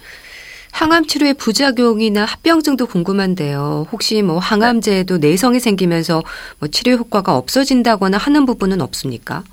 항암 0.72 1.06
치료의 1.06 1.34
부작용이나 1.34 2.24
합병증도 2.24 2.86
궁금한데요. 2.86 3.86
혹시 3.92 4.22
뭐 4.22 4.38
항암제에도 4.38 5.18
내성이 5.18 5.60
생기면서 5.60 6.22
뭐 6.58 6.68
치료 6.68 6.96
효과가 6.96 7.36
없어진다거나 7.36 8.16
하는 8.16 8.46
부분은 8.46 8.80
없습니까? 8.80 9.44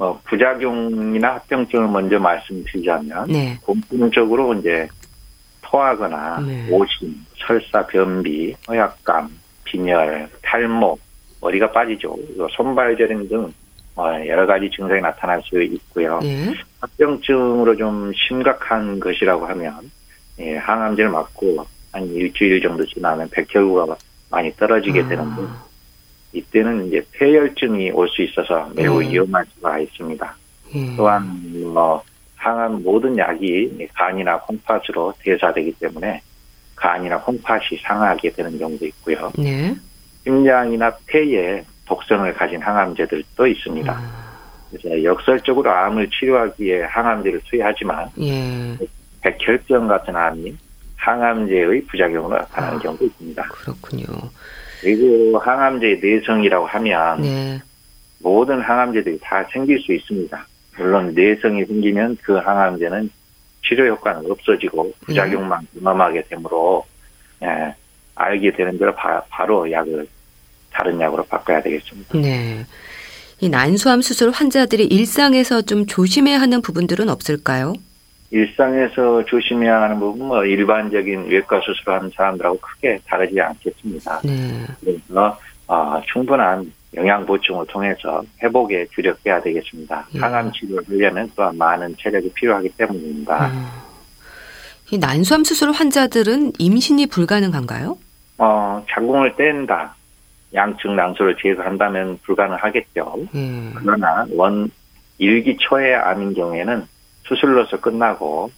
뭐 0.00 0.18
부작용이나 0.24 1.34
합병증을 1.34 1.86
먼저 1.88 2.18
말씀드리자면 2.18 3.26
네. 3.28 3.58
공통적으로 3.60 4.54
이제 4.54 4.88
토하거나 5.60 6.40
네. 6.40 6.68
오심, 6.70 7.14
설사, 7.36 7.86
변비, 7.86 8.54
허약감, 8.66 9.28
빈혈, 9.64 10.26
탈모, 10.40 10.98
머리가 11.42 11.70
빠지죠. 11.70 12.16
손발 12.56 12.96
저림 12.96 13.28
등 13.28 13.52
어, 13.94 14.04
여러 14.26 14.46
가지 14.46 14.70
증상이 14.74 15.02
나타날 15.02 15.42
수 15.42 15.60
있고요. 15.60 16.18
네. 16.22 16.54
합병증으로 16.80 17.76
좀 17.76 18.10
심각한 18.14 18.98
것이라고 18.98 19.44
하면 19.48 19.90
예, 20.38 20.56
항암제를 20.56 21.10
맞고 21.10 21.62
한 21.92 22.06
일주일 22.06 22.62
정도 22.62 22.86
지나면 22.86 23.28
백혈구가 23.28 23.94
많이 24.30 24.50
떨어지게 24.52 25.02
아. 25.02 25.08
되는데 25.08 25.42
이때는 26.32 26.86
이제 26.86 27.04
폐혈증이 27.12 27.90
올 27.92 28.08
수 28.08 28.22
있어서 28.22 28.70
매우 28.74 29.00
네. 29.00 29.10
위험할 29.10 29.44
수가 29.54 29.78
있습니다. 29.80 30.34
네. 30.74 30.94
또한 30.96 31.24
뭐 31.72 32.02
항암 32.36 32.82
모든 32.82 33.16
약이 33.18 33.88
간이나 33.94 34.38
콩팥으로 34.40 35.12
대사되기 35.18 35.72
때문에 35.80 36.22
간이나 36.76 37.20
콩팥이 37.20 37.78
상하게 37.82 38.30
되는 38.30 38.58
경우도 38.58 38.86
있고요. 38.86 39.32
네. 39.36 39.74
심장이나 40.24 40.92
폐에 41.06 41.64
독성을 41.86 42.32
가진 42.34 42.60
항암제들도 42.62 43.46
있습니다. 43.46 43.92
아. 43.92 44.30
그래서 44.70 45.02
역설적으로 45.02 45.70
암을 45.70 46.08
치료하기에 46.10 46.82
항암제를 46.84 47.40
투여하지만 47.50 48.08
예. 48.20 48.76
백혈병 49.22 49.88
같은 49.88 50.14
암이 50.14 50.56
항암제의 50.96 51.84
부작용으로 51.86 52.36
나타나는 52.36 52.78
아, 52.78 52.80
경우도 52.80 53.04
있습니다. 53.04 53.42
그렇군요. 53.42 54.04
그리고 54.80 55.38
항암제의 55.38 56.00
내성이라고 56.00 56.66
하면 56.66 57.20
네. 57.22 57.60
모든 58.18 58.60
항암제들이 58.60 59.18
다 59.22 59.44
생길 59.52 59.78
수 59.80 59.92
있습니다. 59.92 60.46
물론 60.76 61.12
내성이 61.14 61.64
생기면 61.64 62.16
그 62.22 62.36
항암제는 62.36 63.10
치료 63.66 63.86
효과는 63.88 64.30
없어지고 64.30 64.92
부작용만 65.00 65.66
네. 65.72 65.80
경험하게 65.80 66.24
되므로 66.28 66.84
예, 67.42 67.74
알게 68.14 68.52
되는 68.52 68.78
대로 68.78 68.94
바, 68.94 69.44
로 69.44 69.70
약을 69.70 70.06
다른 70.70 71.00
약으로 71.00 71.24
바꿔야 71.24 71.62
되겠습니다. 71.62 72.18
네. 72.18 72.64
이 73.40 73.48
난소암 73.48 74.02
수술 74.02 74.30
환자들이 74.30 74.84
일상에서 74.84 75.62
좀 75.62 75.86
조심해야 75.86 76.40
하는 76.40 76.60
부분들은 76.60 77.08
없을까요? 77.08 77.74
일상에서 78.30 79.24
조심해야 79.24 79.82
하는 79.82 79.98
부분은 79.98 80.26
뭐 80.26 80.44
일반적인 80.44 81.26
외과 81.28 81.60
수술하는 81.60 82.10
사람들하고 82.14 82.58
크게 82.60 83.00
다르지 83.06 83.40
않겠습니다. 83.40 84.20
네. 84.24 84.66
그래서 84.80 85.38
어, 85.66 86.00
충분한 86.12 86.72
영양 86.94 87.24
보충을 87.26 87.66
통해서 87.66 88.22
회복에 88.42 88.86
주력해야 88.92 89.40
되겠습니다. 89.40 90.06
예. 90.14 90.18
항암 90.18 90.52
치료를 90.52 90.84
하려면 90.88 91.30
또한 91.36 91.56
많은 91.56 91.94
체력이 91.98 92.32
필요하기 92.32 92.70
때문입니다. 92.70 93.46
음. 93.48 93.66
이 94.92 94.98
난소암 94.98 95.44
수술 95.44 95.70
환자들은 95.70 96.52
임신이 96.58 97.06
불가능한가요? 97.06 97.96
어, 98.38 98.84
자궁을 98.90 99.36
뗀다. 99.36 99.94
양측 100.52 100.90
난소를 100.92 101.36
제거한다면 101.40 102.18
불가능하겠죠. 102.24 103.28
음. 103.34 103.72
그러나 103.76 104.26
원 104.32 104.68
일기 105.18 105.56
초의 105.58 105.94
암인 105.94 106.34
경우에는 106.34 106.84
수술로서 107.30 107.80
끝나고 107.80 108.50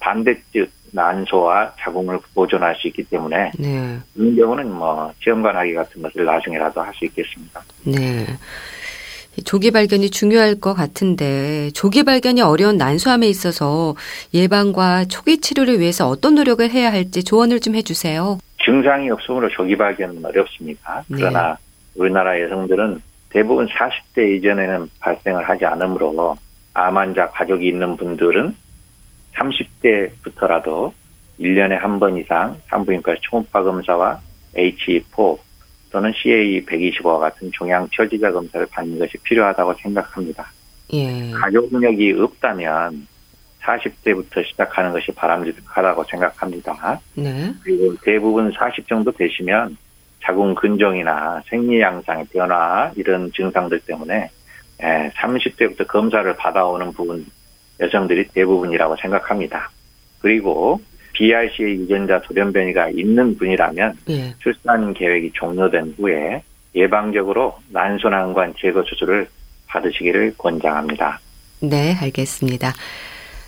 반대쪽 0.00 0.68
난소와 0.92 1.74
자궁을 1.78 2.18
보존할 2.34 2.74
수 2.74 2.88
있기 2.88 3.04
때문에 3.04 3.52
네. 3.56 3.96
이런 4.16 4.36
경우는 4.36 4.72
뭐 4.72 5.12
지원관하기 5.22 5.74
같은 5.74 6.02
것을 6.02 6.24
나중에라도 6.24 6.80
할 6.80 6.92
수 6.94 7.04
있겠습니다. 7.04 7.62
네. 7.84 8.26
조기 9.44 9.70
발견이 9.70 10.10
중요할 10.10 10.56
것 10.56 10.74
같은데 10.74 11.70
조기 11.70 12.02
발견이 12.02 12.42
어려운 12.42 12.76
난소암에 12.76 13.28
있어서 13.28 13.94
예방과 14.34 15.04
초기 15.04 15.40
치료를 15.40 15.78
위해서 15.78 16.08
어떤 16.08 16.34
노력을 16.34 16.68
해야 16.68 16.92
할지 16.92 17.22
조언을 17.22 17.60
좀 17.60 17.76
해주세요. 17.76 18.40
증상이 18.64 19.08
없으므로 19.10 19.48
조기 19.50 19.76
발견은 19.76 20.24
어렵습니다. 20.24 21.04
네. 21.06 21.16
그러나 21.18 21.50
네. 21.52 21.56
우리나라 21.94 22.40
여성들은 22.40 23.00
대부분 23.30 23.68
40대 23.68 24.36
이전에는 24.36 24.90
발생을 24.98 25.48
하지 25.48 25.64
않으므로 25.64 26.36
암 26.80 26.96
환자 26.96 27.28
가족이 27.28 27.68
있는 27.68 27.96
분들은 27.96 28.54
30대부터라도 29.34 30.92
1년에 31.38 31.70
한 31.78 31.98
번 31.98 32.16
이상 32.16 32.56
산부인과 32.68 33.16
초음파 33.20 33.62
검사와 33.62 34.20
H4 34.56 35.38
또는 35.90 36.12
CA125와 36.12 37.18
같은 37.18 37.50
종양 37.52 37.88
처지자 37.94 38.30
검사를 38.32 38.64
받는 38.66 38.98
것이 38.98 39.16
필요하다고 39.24 39.74
생각합니다. 39.82 40.46
예. 40.92 41.30
가족력이 41.32 42.12
없다면 42.12 43.06
40대부터 43.62 44.44
시작하는 44.46 44.92
것이 44.92 45.12
바람직하다고 45.12 46.04
생각합니다. 46.04 47.00
네. 47.14 47.52
그리고 47.62 47.94
대부분 48.02 48.50
40 48.52 48.88
정도 48.88 49.10
되시면 49.12 49.76
자궁 50.22 50.54
근종이나 50.54 51.42
생리 51.46 51.80
양상의 51.80 52.26
변화 52.32 52.90
이런 52.96 53.30
증상들 53.32 53.80
때문에 53.80 54.30
30대부터 54.80 55.80
예, 55.80 55.84
검사를 55.84 56.36
받아오는 56.36 56.92
부분 56.92 57.26
여성들이 57.80 58.28
대부분이라고 58.28 58.96
생각합니다. 58.96 59.70
그리고 60.20 60.80
BRC의 61.12 61.76
유전자 61.76 62.20
돌연변이가 62.20 62.90
있는 62.90 63.36
분이라면 63.36 63.98
예. 64.10 64.34
출산 64.38 64.94
계획이 64.94 65.32
종료된 65.34 65.94
후에 65.98 66.42
예방적으로 66.74 67.58
난소난관 67.68 68.54
제거 68.58 68.82
수술을 68.84 69.28
받으시기를 69.66 70.34
권장합니다. 70.38 71.20
네, 71.60 71.96
알겠습니다. 72.00 72.72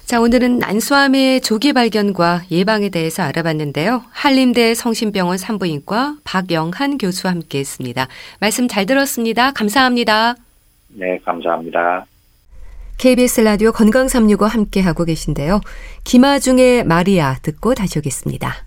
자, 0.05 0.21
오늘은 0.21 0.59
난소암의 0.59 1.41
조기 1.41 1.73
발견과 1.73 2.43
예방에 2.51 2.91
대해서 2.91 3.23
알아봤는데요. 3.23 4.03
한림대 4.11 4.75
성심병원 4.75 5.39
산부인과 5.39 6.17
박영한 6.25 6.99
교수와 6.99 7.33
함께 7.33 7.61
했습니다. 7.61 8.09
말씀 8.41 8.69
잘 8.69 8.85
들었습니다. 8.85 9.53
감사합니다. 9.53 10.35
네, 10.95 11.19
감사합니다. 11.25 12.07
KBS 12.99 13.41
라디오 13.41 13.73
건강 13.73 14.09
365 14.09 14.47
함께 14.47 14.81
하고 14.81 15.05
계신데요. 15.05 15.61
김아중의 16.05 16.85
마리아 16.85 17.37
듣고 17.43 17.75
다시 17.75 17.99
오겠습니다. 17.99 18.67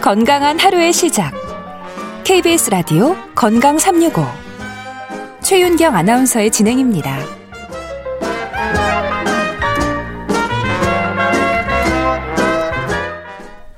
건강한 0.00 0.56
하루의 0.60 0.92
시작. 0.92 1.32
KBS 2.22 2.70
라디오 2.70 3.16
건강 3.34 3.76
365. 3.76 4.22
최윤경 5.42 5.96
아나운서의 5.96 6.52
진행입니다. 6.52 7.18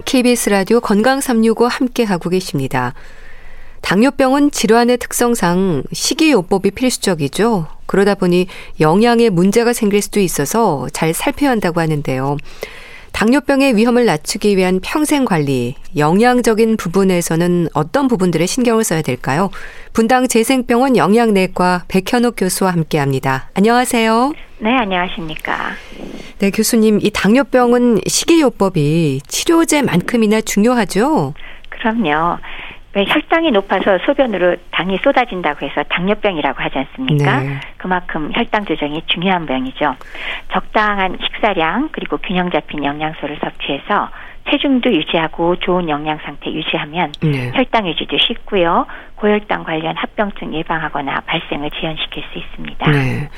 KBS 0.08 0.48
라디오 0.48 0.80
건강 0.80 1.20
365 1.20 1.66
함께 1.66 2.02
하고 2.02 2.30
계십니다. 2.30 2.94
당뇨병은 3.82 4.50
질환의 4.52 4.96
특성상 4.96 5.82
식이요법이 5.92 6.70
필수적이죠. 6.70 7.66
그러다 7.84 8.14
보니 8.14 8.46
영양에 8.80 9.28
문제가 9.28 9.74
생길 9.74 10.00
수도 10.00 10.20
있어서 10.20 10.88
잘 10.94 11.12
살펴야 11.12 11.50
한다고 11.50 11.82
하는데요. 11.82 12.38
당뇨병의 13.18 13.74
위험을 13.74 14.04
낮추기 14.04 14.56
위한 14.56 14.78
평생 14.80 15.24
관리, 15.24 15.74
영양적인 15.96 16.76
부분에서는 16.76 17.66
어떤 17.74 18.06
부분들에 18.06 18.46
신경을 18.46 18.84
써야 18.84 19.02
될까요? 19.02 19.50
분당 19.92 20.28
재생병원 20.28 20.96
영양내과 20.96 21.86
백현옥 21.88 22.36
교수와 22.36 22.70
함께 22.70 22.98
합니다. 22.98 23.50
안녕하세요. 23.54 24.34
네, 24.60 24.70
안녕하십니까. 24.70 25.72
네, 26.38 26.50
교수님, 26.52 27.00
이 27.02 27.10
당뇨병은 27.10 28.02
식이요법이 28.06 29.22
치료제만큼이나 29.26 30.40
중요하죠? 30.40 31.34
그럼요. 31.70 32.38
왜 32.94 33.04
혈당이 33.06 33.50
높아서 33.50 33.98
소변으로 34.06 34.56
당이 34.70 34.98
쏟아진다고 35.04 35.66
해서 35.66 35.82
당뇨병이라고 35.90 36.62
하지 36.62 36.78
않습니까? 36.78 37.40
네. 37.40 37.60
그만큼 37.76 38.30
혈당 38.34 38.64
조정이 38.64 39.02
중요한 39.06 39.44
병이죠. 39.46 39.94
적당한 40.52 41.18
식사량 41.22 41.90
그리고 41.92 42.16
균형 42.18 42.50
잡힌 42.50 42.84
영양소를 42.84 43.38
섭취해서 43.42 44.08
체중도 44.50 44.90
유지하고 44.92 45.56
좋은 45.56 45.88
영양 45.90 46.18
상태 46.24 46.50
유지하면 46.50 47.12
네. 47.20 47.52
혈당 47.54 47.86
유지도 47.86 48.16
쉽고요. 48.16 48.86
고혈당 49.16 49.64
관련 49.64 49.94
합병증 49.96 50.54
예방하거나 50.54 51.20
발생을 51.26 51.70
지연시킬 51.70 52.24
수 52.32 52.38
있습니다. 52.38 52.90
네. 52.90 53.28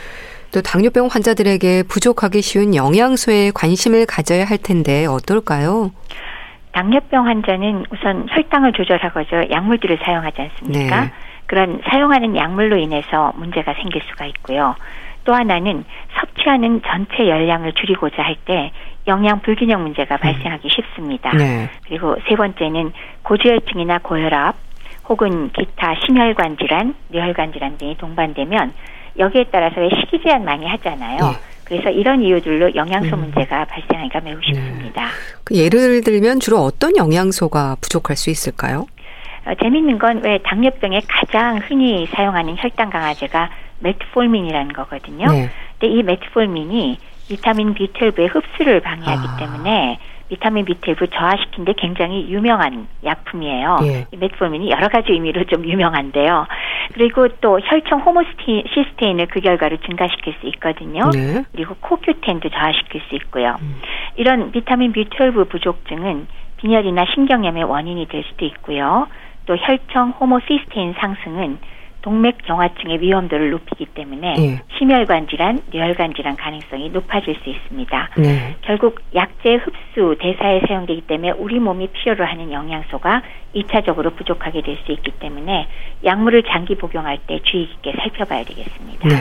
또 0.52 0.62
당뇨병 0.62 1.06
환자들에게 1.06 1.84
부족하기 1.84 2.42
쉬운 2.42 2.74
영양소에 2.74 3.52
관심을 3.54 4.06
가져야 4.06 4.44
할 4.44 4.58
텐데 4.58 5.06
어떨까요? 5.06 5.90
당뇨병 6.72 7.26
환자는 7.26 7.84
우선 7.90 8.26
혈당을 8.30 8.72
조절하고자 8.72 9.50
약물들을 9.50 9.98
사용하지 10.02 10.42
않습니까? 10.42 11.00
네. 11.02 11.10
그런 11.46 11.80
사용하는 11.88 12.36
약물로 12.36 12.76
인해서 12.76 13.32
문제가 13.36 13.74
생길 13.74 14.00
수가 14.10 14.26
있고요. 14.26 14.76
또 15.24 15.34
하나는 15.34 15.84
섭취하는 16.18 16.80
전체 16.86 17.28
열량을 17.28 17.72
줄이고자 17.72 18.22
할 18.22 18.36
때 18.44 18.72
영양 19.06 19.40
불균형 19.40 19.82
문제가 19.82 20.16
음. 20.16 20.18
발생하기 20.20 20.68
쉽습니다. 20.70 21.30
네. 21.32 21.68
그리고 21.86 22.16
세 22.28 22.36
번째는 22.36 22.92
고지혈증이나 23.22 23.98
고혈압 23.98 24.54
혹은 25.08 25.50
기타 25.50 25.94
심혈관 26.06 26.56
질환, 26.58 26.94
뇌혈관 27.08 27.52
질환 27.52 27.76
등이 27.78 27.96
동반되면 27.96 28.72
여기에 29.18 29.46
따라서 29.50 29.80
왜 29.80 29.88
식이 29.88 30.22
제한 30.22 30.44
많이 30.44 30.66
하잖아요. 30.66 31.18
네. 31.18 31.49
그래서 31.70 31.88
이런 31.88 32.20
이유들로 32.20 32.74
영양소 32.74 33.14
음. 33.14 33.20
문제가 33.20 33.64
발생하기가 33.64 34.20
매우 34.22 34.42
쉽습니다. 34.42 35.02
네. 35.04 35.08
그 35.44 35.54
예를 35.54 36.00
들면 36.02 36.40
주로 36.40 36.58
어떤 36.58 36.96
영양소가 36.96 37.76
부족할 37.80 38.16
수 38.16 38.28
있을까요? 38.28 38.86
어, 39.46 39.54
재밌는 39.54 40.00
건 40.00 40.20
왜 40.24 40.38
당뇨병에 40.38 41.00
가장 41.06 41.60
흔히 41.68 42.06
사용하는 42.08 42.56
혈당 42.58 42.90
강화제가 42.90 43.50
metformin이라는 43.78 44.72
거거든요. 44.72 45.28
네. 45.28 45.48
근데 45.78 45.94
이 45.94 46.02
metformin이 46.02 46.98
비타민 47.28 47.72
B12의 47.74 48.34
흡수를 48.34 48.80
방해하기 48.80 49.28
아. 49.28 49.36
때문에 49.36 49.98
비타민 50.30 50.64
B12 50.64 51.10
저하시킨데 51.12 51.74
굉장히 51.76 52.30
유명한 52.30 52.86
약품이에요. 53.04 53.78
예. 53.82 54.06
이 54.12 54.16
metformin이 54.16 54.70
여러 54.70 54.86
가지 54.86 55.10
의미로 55.10 55.42
좀 55.44 55.64
유명한데요. 55.64 56.46
그리고 56.94 57.26
또 57.40 57.58
혈청 57.58 58.00
호모시스테인을 58.00 59.26
그 59.26 59.40
결과로 59.40 59.76
증가시킬 59.78 60.34
수 60.40 60.46
있거든요. 60.46 61.10
네. 61.10 61.44
그리고 61.50 61.74
코큐텐도 61.80 62.48
저하시킬 62.48 63.02
수 63.08 63.16
있고요. 63.16 63.56
음. 63.60 63.80
이런 64.14 64.52
비타민 64.52 64.92
B12 64.92 65.48
부족증은 65.48 66.28
빈혈이나 66.58 67.06
신경염의 67.12 67.64
원인이 67.64 68.06
될 68.06 68.22
수도 68.22 68.44
있고요. 68.44 69.08
또 69.46 69.56
혈청 69.56 70.10
호모시스테인 70.10 70.94
상승은 71.00 71.58
동맥 72.02 72.38
경화증의 72.46 73.00
위험도를 73.00 73.50
높이기 73.50 73.86
때문에 73.86 74.34
네. 74.34 74.62
심혈관 74.78 75.28
질환, 75.28 75.60
뇌혈관 75.70 76.14
질환 76.14 76.36
가능성이 76.36 76.90
높아질 76.90 77.36
수 77.44 77.50
있습니다. 77.50 78.10
네. 78.16 78.56
결국 78.62 79.00
약제 79.14 79.54
흡수 79.54 80.16
대사에 80.20 80.62
사용되기 80.66 81.02
때문에 81.02 81.32
우리 81.32 81.58
몸이 81.58 81.88
필요로 81.88 82.24
하는 82.24 82.50
영양소가 82.50 83.22
2차적으로 83.54 84.16
부족하게 84.16 84.62
될 84.62 84.80
수 84.86 84.92
있기 84.92 85.10
때문에 85.20 85.68
약물을 86.04 86.44
장기 86.44 86.74
복용할 86.74 87.18
때 87.26 87.40
주의 87.44 87.66
깊게 87.68 87.92
살펴봐야 87.98 88.44
되겠습니다. 88.44 89.08
네. 89.08 89.14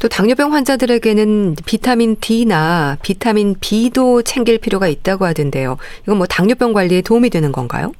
또 0.00 0.08
당뇨병 0.08 0.52
환자들에게는 0.52 1.56
비타민 1.66 2.16
D나 2.20 2.96
비타민 3.02 3.54
B도 3.60 4.22
챙길 4.22 4.58
필요가 4.58 4.86
있다고 4.88 5.24
하던데요. 5.24 5.76
이건 6.02 6.18
뭐 6.18 6.26
당뇨병 6.26 6.72
관리에 6.72 7.00
도움이 7.00 7.30
되는 7.30 7.52
건가요? 7.52 7.92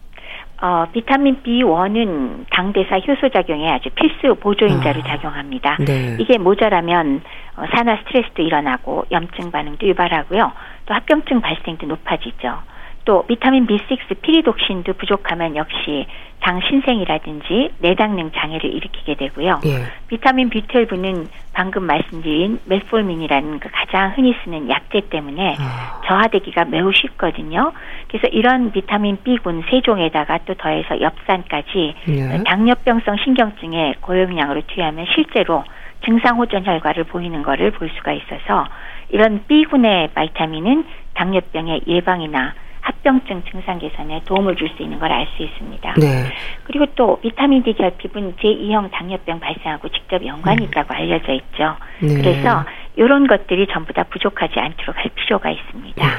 어, 0.65 0.87
비타민 0.91 1.43
B1은 1.43 2.47
당대사 2.51 2.99
효소 2.99 3.29
작용에 3.29 3.71
아주 3.71 3.91
필수 3.91 4.35
보조 4.37 4.65
인자로 4.65 5.03
아, 5.03 5.07
작용합니다. 5.07 5.77
네. 5.85 6.17
이게 6.19 6.39
모자라면 6.39 7.21
어, 7.57 7.65
산화 7.75 7.99
스트레스도 7.99 8.41
일어나고 8.41 9.05
염증 9.11 9.51
반응도 9.51 9.87
유발하고요. 9.87 10.53
또 10.87 10.95
합병증 10.95 11.43
발생도 11.43 11.87
높아지죠. 11.87 12.63
또 13.05 13.25
비타민 13.27 13.67
B6 13.67 13.99
피리독신도 14.23 14.95
부족하면 14.95 15.57
역시 15.57 16.07
당 16.41 16.61
신생이라든지 16.61 17.71
내당능 17.79 18.31
장애를 18.33 18.71
일으키게 18.71 19.15
되고요. 19.15 19.61
예. 19.65 19.85
비타민 20.09 20.51
B12는 20.51 21.27
방금 21.55 21.85
말씀드린 21.85 22.61
멜폴민이라는 22.67 23.61
그 23.61 23.69
가장 23.73 24.13
흔히 24.15 24.35
쓰는 24.45 24.69
약제 24.69 25.09
때문에 25.09 25.57
아. 25.59 26.03
저하되기가 26.07 26.67
매우 26.67 26.93
쉽거든요. 26.93 27.73
그래서 28.09 28.27
이런 28.29 28.73
비타민 28.73 29.17
B군 29.23 29.65
세 29.71 29.81
종에다가 29.81 30.41
또 30.45 30.55
더해서 30.55 31.01
엽산까지 31.01 31.95
예. 32.09 32.43
당뇨병성 32.45 33.17
신경증에 33.25 33.95
고용량으로 34.03 34.63
투여하면 34.67 35.07
실제로 35.15 35.65
증상 36.05 36.39
호전 36.39 36.65
결과를 36.65 37.05
보이는 37.05 37.43
것을 37.43 37.71
볼 37.71 37.89
수가 37.97 38.13
있어서 38.13 38.67
이런 39.09 39.45
B군의 39.47 40.09
바이타민은 40.09 40.85
당뇨병의 41.15 41.83
예방이나 41.87 42.53
합병증 42.85 43.43
증상 43.51 43.79
개선에 43.79 44.21
도움을 44.27 44.57
줄 44.57 44.69
수 44.77 44.83
있는 44.83 44.99
걸 44.99 45.11
알 45.11 45.27
수 45.37 45.43
있습니다. 45.43 45.95
네. 45.99 46.25
그리고 46.65 46.87
또 46.95 47.19
비타민 47.21 47.63
D 47.63 47.73
결핍은 47.73 48.37
제2형 48.37 48.91
당뇨병 48.93 49.41
발생하고 49.41 49.89
직접 49.89 50.25
연관이 50.25 50.65
음. 50.65 50.69
있다고 50.69 50.93
알려져 50.93 51.33
있죠. 51.33 51.77
네. 52.01 52.15
그래서 52.21 52.65
이런 52.97 53.27
것들이 53.27 53.67
전부 53.73 53.93
다 53.95 54.05
부족하지 54.05 54.61
않도록 54.61 54.97
할 54.97 55.11
필요가 55.15 55.51
있습니다. 55.51 56.07
네. 56.07 56.13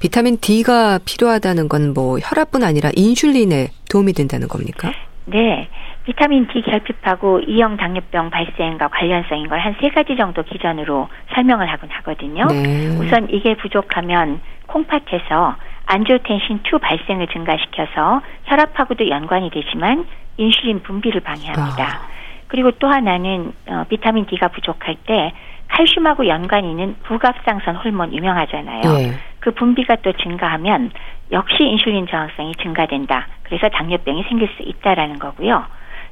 비타민 0.00 0.36
D가 0.38 0.98
필요하다는 1.04 1.68
건 1.68 1.94
뭐 1.94 2.18
혈압뿐 2.18 2.62
아니라 2.62 2.90
인슐린에 2.94 3.68
도움이 3.90 4.12
된다는 4.12 4.48
겁니까? 4.48 4.90
네. 5.26 5.68
비타민 6.04 6.46
D 6.48 6.62
결핍하고 6.62 7.40
E형 7.46 7.76
당뇨병 7.76 8.28
발생과 8.30 8.88
관련성인 8.88 9.48
걸 9.48 9.58
한 9.60 9.74
세 9.80 9.88
가지 9.88 10.16
정도 10.16 10.42
기준으로 10.42 11.08
설명을 11.34 11.66
하곤 11.70 11.88
하거든요. 11.90 12.46
네. 12.48 12.88
우선 12.98 13.28
이게 13.30 13.54
부족하면 13.56 14.40
콩팥에서 14.66 15.56
안지오텐신2 15.86 16.80
발생을 16.80 17.26
증가시켜서 17.28 18.22
혈압하고도 18.44 19.08
연관이 19.08 19.50
되지만 19.50 20.06
인슐린 20.36 20.82
분비를 20.82 21.20
방해합니다. 21.20 21.84
아. 21.84 22.12
그리고 22.48 22.70
또 22.72 22.88
하나는 22.88 23.52
어, 23.66 23.84
비타민 23.88 24.26
D가 24.26 24.48
부족할 24.48 24.96
때 25.06 25.32
칼슘하고 25.68 26.26
연관이 26.28 26.70
있는 26.70 26.96
부갑상선 27.04 27.76
호르몬 27.76 28.12
유명하잖아요. 28.12 28.82
네. 28.82 29.12
그 29.40 29.52
분비가 29.52 29.96
또 29.96 30.12
증가하면 30.12 30.90
역시 31.32 31.64
인슐린 31.64 32.06
저항성이 32.08 32.54
증가된다. 32.56 33.26
그래서 33.42 33.68
당뇨병이 33.70 34.24
생길 34.24 34.48
수 34.56 34.62
있다라는 34.62 35.18
거고요. 35.18 35.64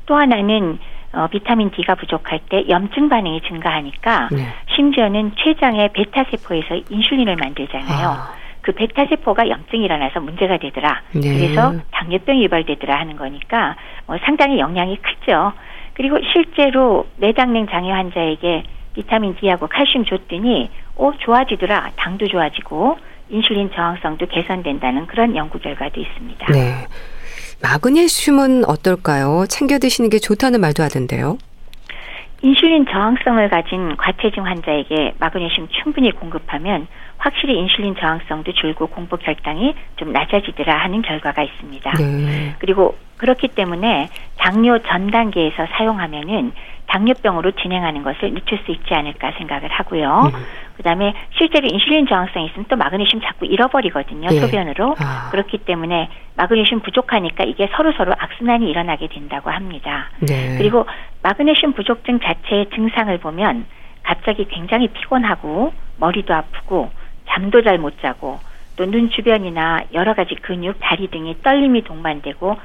또 0.07 0.17
하나는 0.17 0.79
어, 1.13 1.27
비타민 1.27 1.71
D가 1.71 1.97
부족할 1.97 2.41
때 2.49 2.65
염증 2.69 3.09
반응이 3.09 3.43
증가하니까 3.43 4.29
네. 4.31 4.47
심지어는 4.75 5.33
췌장의 5.37 5.91
베타 5.93 6.25
세포에서 6.25 6.77
인슐린을 6.89 7.37
만들잖아요. 7.37 8.09
아. 8.09 8.40
그 8.63 8.73
베타 8.73 9.07
세포가 9.07 9.49
염증이 9.49 9.85
일어나서 9.85 10.21
문제가 10.21 10.59
되더라. 10.59 11.03
네. 11.13 11.21
그래서 11.21 11.75
당뇨병이 11.93 12.45
유발되더라 12.45 12.99
하는 12.99 13.17
거니까 13.17 13.77
뭐 14.07 14.19
상당히 14.25 14.59
영향이 14.59 14.97
크죠. 14.97 15.53
그리고 15.95 16.19
실제로 16.33 17.07
뇌당냉 17.17 17.67
장애 17.69 17.91
환자에게 17.91 18.65
비타민 18.95 19.35
D하고 19.37 19.67
칼슘 19.67 20.05
줬더니 20.05 20.71
오 20.97 21.13
좋아지더라. 21.17 21.93
당도 21.97 22.29
좋아지고 22.29 22.99
인슐린 23.31 23.71
저항성도 23.75 24.27
개선된다는 24.27 25.07
그런 25.07 25.37
연구 25.37 25.59
결과도 25.59 26.01
있습니다. 26.01 26.53
네. 26.53 26.87
마그네슘은 27.63 28.65
어떨까요? 28.65 29.45
챙겨 29.49 29.79
드시는 29.79 30.11
게 30.11 30.19
좋다는 30.19 30.61
말도 30.61 30.83
하던데요. 30.83 31.39
인슐린 32.43 32.87
저항성을 32.87 33.49
가진 33.51 33.97
과체중 33.97 34.47
환자에게 34.47 35.15
마그네슘 35.19 35.69
충분히 35.83 36.11
공급하면 36.11 36.87
확실히 37.21 37.59
인슐린 37.59 37.97
저항성도 37.97 38.53
줄고 38.53 38.87
공복 38.87 39.27
혈당이 39.27 39.75
좀 39.97 40.13
낮아지더라 40.13 40.75
하는 40.75 41.03
결과가 41.03 41.43
있습니다. 41.43 41.93
네. 41.99 42.55
그리고 42.59 42.97
그렇기 43.19 43.49
때문에 43.49 44.09
당뇨 44.39 44.79
전 44.79 45.11
단계에서 45.11 45.67
사용하면은 45.77 46.53
당뇨병으로 46.87 47.53
진행하는 47.53 48.03
것을 48.03 48.33
늦출 48.33 48.59
수 48.65 48.73
있지 48.73 48.95
않을까 48.95 49.33
생각을 49.39 49.71
하고요. 49.71 50.33
음. 50.35 50.41
그다음에 50.79 51.13
실제로 51.37 51.69
인슐린 51.69 52.07
저항성이 52.09 52.47
있으면 52.47 52.65
또 52.69 52.77
마그네슘 52.77 53.21
자꾸 53.21 53.45
잃어버리거든요. 53.45 54.29
네. 54.29 54.41
소변으로. 54.41 54.97
아. 54.99 55.29
그렇기 55.31 55.59
때문에 55.59 56.09
마그네슘 56.37 56.81
부족하니까 56.81 57.45
이게 57.45 57.69
서로 57.77 57.93
서로 57.93 58.13
악순환이 58.19 58.69
일어나게 58.69 59.09
된다고 59.09 59.51
합니다. 59.51 60.09
네. 60.21 60.57
그리고 60.57 60.87
마그네슘 61.23 61.75
부족증 61.75 62.19
자체의 62.19 62.71
증상을 62.75 63.17
보면 63.19 63.67
갑자기 64.03 64.47
굉장히 64.49 64.89
피곤하고 64.89 65.73
머리도 65.99 66.35
아프고 66.35 66.91
잠도 67.31 67.63
잘 67.63 67.79
못 67.79 68.01
자고 68.03 68.39
또 68.77 68.87
눈 68.87 69.11
주변이나 69.11 69.83
여러 69.93 70.15
가지 70.15 70.35
근육, 70.37 70.77
다리 70.81 71.09
등이 71.09 71.43
떨림이 71.43 71.83
동반되고 71.83 72.57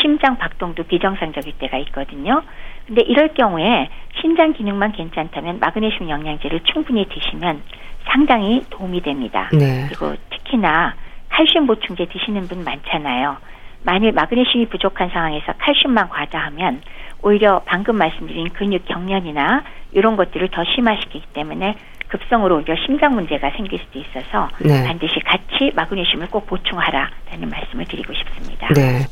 심장 0.00 0.38
박동도 0.38 0.84
비정상적일 0.84 1.54
때가 1.58 1.78
있거든요. 1.78 2.42
근데 2.86 3.02
이럴 3.02 3.34
경우에 3.34 3.88
신장 4.20 4.52
기능만 4.52 4.92
괜찮다면 4.92 5.58
마그네슘 5.58 6.08
영양제를 6.08 6.60
충분히 6.60 7.08
드시면 7.08 7.62
상당히 8.04 8.62
도움이 8.70 9.00
됩니다. 9.00 9.48
네. 9.52 9.86
그리고 9.88 10.14
특히나 10.30 10.94
칼슘 11.30 11.66
보충제 11.66 12.06
드시는 12.06 12.46
분 12.46 12.62
많잖아요. 12.62 13.36
만일 13.82 14.12
마그네슘이 14.12 14.66
부족한 14.66 15.10
상황에서 15.10 15.54
칼슘만 15.58 16.08
과다하면 16.08 16.82
오히려 17.22 17.62
방금 17.64 17.96
말씀드린 17.96 18.50
근육 18.50 18.84
경련이나 18.84 19.64
이런 19.92 20.16
것들을 20.16 20.48
더 20.48 20.62
심화시키기 20.64 21.26
때문에 21.32 21.76
급성으로 22.14 22.58
오히려 22.58 22.76
심장 22.86 23.14
문제가 23.14 23.50
생길 23.50 23.80
수도 23.80 23.98
있어서 23.98 24.48
네. 24.60 24.84
반드시 24.86 25.18
같이 25.20 25.72
마그네슘을 25.74 26.28
꼭 26.28 26.46
보충하라라는 26.46 27.48
말씀을 27.50 27.86
드리고 27.86 28.12
싶습니다. 28.14 28.68
네. 28.72 29.06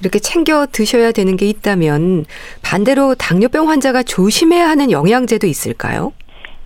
이렇게 0.00 0.18
챙겨 0.18 0.66
드셔야 0.66 1.12
되는 1.12 1.36
게 1.36 1.46
있다면 1.46 2.24
반대로 2.64 3.14
당뇨병 3.14 3.68
환자가 3.68 4.02
조심해야 4.02 4.66
하는 4.66 4.90
영양제도 4.90 5.46
있을까요? 5.46 6.12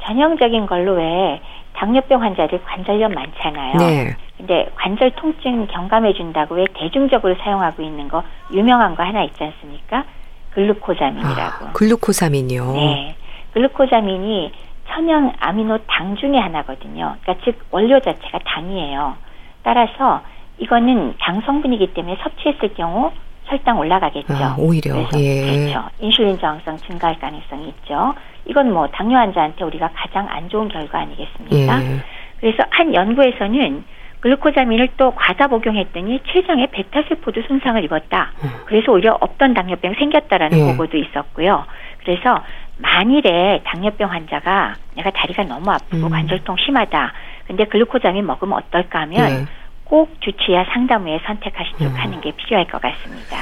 전형적인 0.05 0.67
걸로 0.67 0.95
왜 0.95 1.41
당뇨병 1.73 2.23
환자들 2.23 2.63
관절염 2.63 3.13
많잖아요. 3.13 3.77
네. 3.79 4.17
근데 4.37 4.71
관절 4.77 5.13
통증 5.17 5.67
경감해 5.67 6.13
준다고 6.13 6.55
왜 6.55 6.67
대중적으로 6.75 7.35
사용하고 7.41 7.83
있는 7.83 8.07
거 8.09 8.23
유명한 8.53 8.95
거 8.95 9.03
하나 9.03 9.25
있지 9.25 9.43
않습니까? 9.43 10.05
글루코자민이라고. 10.51 11.67
아, 11.67 11.73
글루코사민이요. 11.73 12.73
네. 12.75 13.17
글루코자민이 13.55 14.53
천연 14.95 15.33
아미노 15.41 15.79
당 15.89 16.17
중의 16.17 16.41
하나거든요. 16.41 17.17
그러니까 17.23 17.45
즉 17.45 17.59
원료 17.71 17.99
자체가 17.99 18.39
당이에요. 18.45 19.17
따라서 19.63 20.23
이거는 20.59 21.15
당 21.19 21.41
성분이기 21.41 21.95
때문에 21.95 22.17
섭취했을 22.23 22.75
경우 22.75 23.11
혈당 23.47 23.79
올라가겠죠. 23.79 24.33
아, 24.33 24.55
오히려 24.57 24.95
그래서 24.95 25.21
예. 25.21 25.67
그렇죠. 25.67 25.89
인슐린 25.99 26.39
저항성 26.39 26.79
증가할 26.79 27.19
가능성이 27.19 27.69
있죠. 27.69 28.15
이건 28.47 28.73
뭐 28.73 28.87
당뇨 28.89 29.17
환자한테 29.19 29.65
우리가 29.65 29.91
가장 29.95 30.29
안 30.31 30.49
좋은 30.49 30.69
결과 30.69 31.01
아니겠습니까? 31.01 31.83
예. 31.83 32.01
그래서 32.41 32.59
한 32.71 32.95
연구에서는 32.95 33.85
글루코자민을 34.21 34.89
또 34.97 35.11
과다 35.11 35.49
복용했더니 35.49 36.21
췌장의 36.25 36.69
베타 36.69 37.03
세포도 37.03 37.43
손상을 37.43 37.83
입었다. 37.85 38.33
음. 38.43 38.49
그래서 38.65 38.93
오히려 38.93 39.19
없던 39.21 39.53
당뇨병 39.53 39.95
생겼다라는 39.95 40.59
예. 40.59 40.73
보고도 40.73 40.97
있었고요. 40.97 41.65
그래서 42.05 42.43
만일에 42.79 43.63
당뇨병 43.65 44.11
환자가 44.11 44.75
내가 44.97 45.11
다리가 45.11 45.45
너무 45.45 45.71
아프고 45.71 46.07
음. 46.07 46.11
관절통 46.11 46.57
심하다. 46.65 47.13
근데 47.47 47.65
글루코자민 47.65 48.27
먹으면 48.27 48.59
어떨까 48.59 49.01
하면 49.03 49.31
예. 49.31 49.47
꼭 49.85 50.11
주치의와 50.21 50.65
상담 50.73 51.05
후에 51.05 51.21
선택하시도록 51.27 51.93
음. 51.93 51.99
하는 51.99 52.21
게 52.21 52.33
필요할 52.33 52.67
것 52.67 52.81
같습니다. 52.81 53.37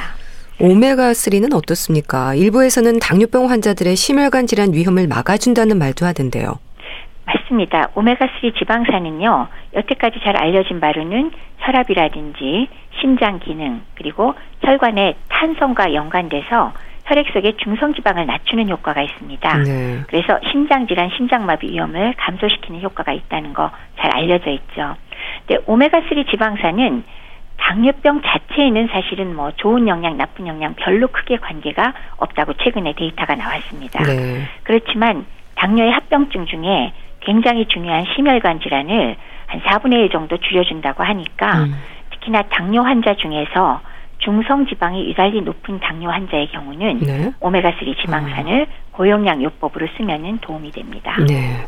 오메가3는 0.61 1.55
어떻습니까? 1.55 2.35
일부에서는 2.35 2.99
당뇨병 3.01 3.51
환자들의 3.51 3.97
심혈관 3.97 4.47
질환 4.47 4.73
위험을 4.73 5.09
막아준다는 5.09 5.79
말도 5.79 6.07
하던데요. 6.07 6.59
맞습니다. 7.25 7.89
오메가3 7.95 8.59
지방산은요, 8.59 9.49
여태까지 9.75 10.21
잘 10.23 10.37
알려진 10.37 10.81
바로는 10.81 11.31
혈압이라든지 11.59 12.69
심장 13.01 13.39
기능, 13.41 13.81
그리고 13.95 14.35
혈관의 14.63 15.17
탄성과 15.29 15.95
연관돼서 15.95 16.73
혈액 17.13 17.27
속의 17.35 17.59
중성 17.59 17.93
지방을 17.95 18.25
낮추는 18.25 18.71
효과가 18.71 19.03
있습니다. 19.03 19.59
네. 19.59 20.01
그래서 20.07 20.41
심장 20.51 20.87
질환, 20.87 21.11
심장마비 21.11 21.71
위험을 21.71 22.15
감소시키는 22.17 22.81
효과가 22.81 23.13
있다는 23.13 23.53
거 23.53 23.71
잘 24.03 24.17
알려져 24.17 24.51
있죠. 24.51 24.97
근데 25.47 25.63
오메가3 25.65 26.29
지방산은 26.31 27.05
당뇨병 27.57 28.21
자체에는 28.23 28.89
사실은 28.89 29.37
뭐 29.37 29.53
좋은 29.53 29.87
영양, 29.87 30.17
나쁜 30.17 30.49
영양 30.49 30.75
별로 30.75 31.07
크게 31.07 31.37
관계가 31.37 31.93
없다고 32.17 32.55
최근에 32.55 32.95
데이터가 32.95 33.37
나왔습니다. 33.37 34.03
네. 34.03 34.43
그렇지만 34.65 35.25
당뇨의 35.55 35.93
합병증 35.93 36.47
중에 36.47 36.93
굉장히 37.21 37.67
중요한 37.67 38.05
심혈관 38.15 38.61
질환을 38.61 39.17
한 39.47 39.61
4분의 39.61 39.93
1 40.05 40.11
정도 40.11 40.37
줄여준다고 40.39 41.05
하니까 41.05 41.65
음. 41.65 41.75
특히나 42.11 42.43
당뇨 42.51 42.83
환자 42.83 43.15
중에서 43.15 43.81
중성 44.25 44.67
지방이 44.67 45.09
유달리 45.11 45.41
높은 45.43 45.81
당뇨 45.81 46.11
환자의 46.11 46.49
경우는 46.53 46.99
네. 47.01 47.33
오메가3 47.41 48.01
지방산을 48.01 48.61
음. 48.61 48.67
고용량 48.93 49.43
요법으로 49.43 49.89
쓰면은 49.97 50.39
도움이 50.39 50.71
됩니다. 50.71 51.17
네. 51.27 51.67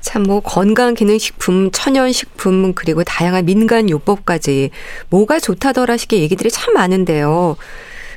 참 0.00 0.24
뭐 0.24 0.40
건강 0.40 0.94
기능 0.94 1.16
식품, 1.18 1.70
천연 1.70 2.10
식품 2.10 2.74
그리고 2.74 3.04
다양한 3.04 3.44
민간 3.44 3.88
요법까지 3.88 4.70
뭐가 5.10 5.38
좋다더라 5.38 5.96
식의 5.96 6.20
얘기들이 6.22 6.50
참 6.50 6.74
많은데요. 6.74 7.56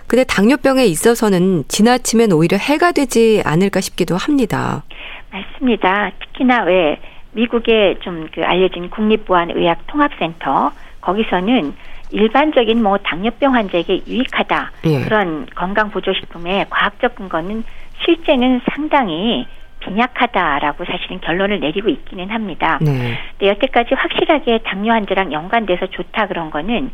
근데 0.08 0.24
당뇨병에 0.24 0.86
있어서는 0.86 1.66
지나치면 1.68 2.32
오히려 2.32 2.58
해가 2.58 2.92
되지 2.92 3.42
않을까 3.46 3.82
싶기도 3.82 4.18
합니다. 4.18 4.84
맞습니다. 5.32 6.12
특히나 6.20 6.64
왜 6.64 7.00
미국의 7.34 8.00
좀 8.04 8.28
그 8.34 8.42
알려진 8.44 8.90
국립보안의학 8.90 9.86
통합센터 9.88 10.72
거기서는 11.02 11.76
일반적인 12.12 12.82
뭐 12.82 12.98
당뇨병 12.98 13.56
환자에게 13.56 14.02
유익하다 14.08 14.72
예. 14.86 15.02
그런 15.04 15.48
건강 15.56 15.92
보조 15.92 16.14
식품의 16.14 16.68
과학적 16.70 17.16
근거는 17.16 17.64
실제는 18.04 18.62
상당히 18.72 19.48
빈약하다라고 19.80 20.86
사실은 20.86 21.20
결론을 21.22 21.60
내리고 21.60 21.90
있기는 21.90 22.30
합니다. 22.30 22.80
네. 22.82 23.18
근데 23.38 23.52
여태까지 23.52 23.94
확실하게 23.94 24.60
당뇨 24.60 24.94
환자랑 24.94 25.32
연관돼서 25.32 25.88
좋다 25.88 26.28
그런 26.28 26.50
거는 26.50 26.92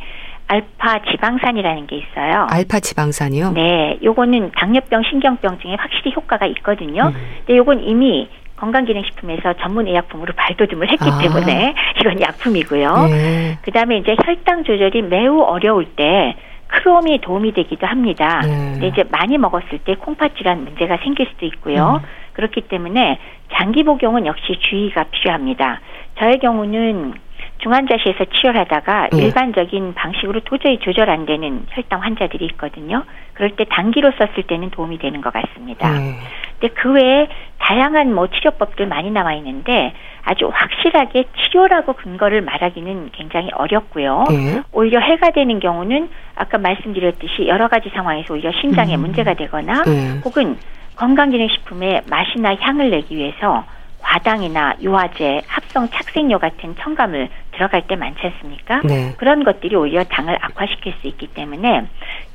알파 0.47 1.00
지방산이라는 1.10 1.88
게 1.88 1.97
있어요. 1.97 2.47
알파 2.50 2.80
지방산이요? 2.82 3.54
네, 3.54 3.97
요거는 4.04 4.52
당뇨병, 4.58 5.02
신경병증에 5.04 5.76
확실히 5.76 6.12
효과가 6.13 6.45
있거든요. 6.47 7.04
음. 7.08 7.13
근데 7.38 7.58
요건 7.58 7.82
이미 7.82 8.28
건강기능식품에서 8.62 9.54
전문 9.54 9.88
의약품으로 9.88 10.34
발돋움을 10.36 10.91
했기 10.91 11.10
아. 11.10 11.17
때문에 11.17 11.74
이건 12.00 12.21
약품이고요. 12.21 13.08
네. 13.08 13.58
그다음에 13.63 13.97
이제 13.97 14.15
혈당 14.24 14.63
조절이 14.63 15.02
매우 15.02 15.41
어려울 15.41 15.86
때 15.86 16.36
크롬이 16.67 17.19
도움이 17.21 17.54
되기도 17.54 17.88
합니다. 17.88 18.41
네. 18.43 18.71
근데 18.74 18.88
이제 18.88 19.04
많이 19.10 19.38
먹었을 19.38 19.80
때 19.80 19.95
콩팥 19.95 20.38
질환 20.38 20.63
문제가 20.63 20.97
생길 20.97 21.28
수도 21.28 21.45
있고요. 21.47 22.02
음. 22.02 22.08
그렇기 22.34 22.62
때문에 22.62 23.19
장기 23.54 23.84
복용은 23.84 24.26
역시 24.26 24.58
주의가 24.60 25.06
필요합니다. 25.12 25.82
저의 26.19 26.39
경우는 26.39 27.15
중환자실에서 27.58 28.26
치료하다가 28.26 29.10
네. 29.12 29.24
일반적인 29.24 29.93
방식으로 29.93 30.41
도저히 30.41 30.80
조절 30.80 31.10
안 31.10 31.26
되는 31.26 31.65
혈당 31.69 32.02
환자들이 32.02 32.45
있거든요. 32.52 33.04
그럴 33.34 33.52
때 33.56 33.65
단기로 33.65 34.12
썼을 34.17 34.43
때는 34.47 34.69
도움이 34.71 34.97
되는 35.00 35.21
것 35.21 35.34
같습니다. 35.34 35.91
네. 35.91 36.15
근데 36.60 36.74
그 36.76 36.91
외에 36.91 37.28
다양한 37.62 38.13
뭐 38.13 38.28
치료법들 38.28 38.88
많이 38.88 39.12
나와 39.12 39.34
있는데 39.36 39.93
아주 40.24 40.50
확실하게 40.52 41.26
치료라고 41.38 41.93
근거를 41.93 42.41
말하기는 42.41 43.12
굉장히 43.13 43.50
어렵고요. 43.54 44.26
네. 44.30 44.62
오히려 44.71 45.00
해가 45.00 45.30
되는 45.30 45.60
경우는 45.60 46.10
아까 46.36 46.58
말씀드렸듯이 46.58 47.47
여러 47.47 47.67
가지 47.67 47.89
상황에서 47.89 48.34
오히려 48.34 48.52
심장에 48.60 48.95
음. 48.95 49.02
문제가 49.02 49.36
되거나 49.36 49.84
네. 49.84 50.19
혹은 50.26 50.58
건강기능식품의 50.95 52.02
맛이나 52.10 52.56
향을 52.56 52.89
내기 52.89 53.15
위해서 53.15 53.63
과당이나 54.00 54.74
유화제, 54.82 55.41
합성 55.47 55.88
착색료 55.89 56.39
같은 56.39 56.76
첨가물 56.80 57.30
들어갈 57.52 57.84
때 57.88 57.95
많지 57.95 58.19
않습니까? 58.26 58.82
네. 58.84 59.13
그런 59.17 59.43
것들이 59.43 59.76
오히려 59.76 60.04
당을 60.04 60.36
악화시킬 60.41 60.93
수 61.00 61.08
있기 61.08 61.28
때문에 61.28 61.86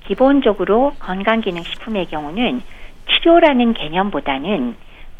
기본적으로 0.07 0.93
건강기능식품의 1.01 2.07
경우는 2.07 2.62
치료라는 3.11 3.75
개념보다는 3.75 4.77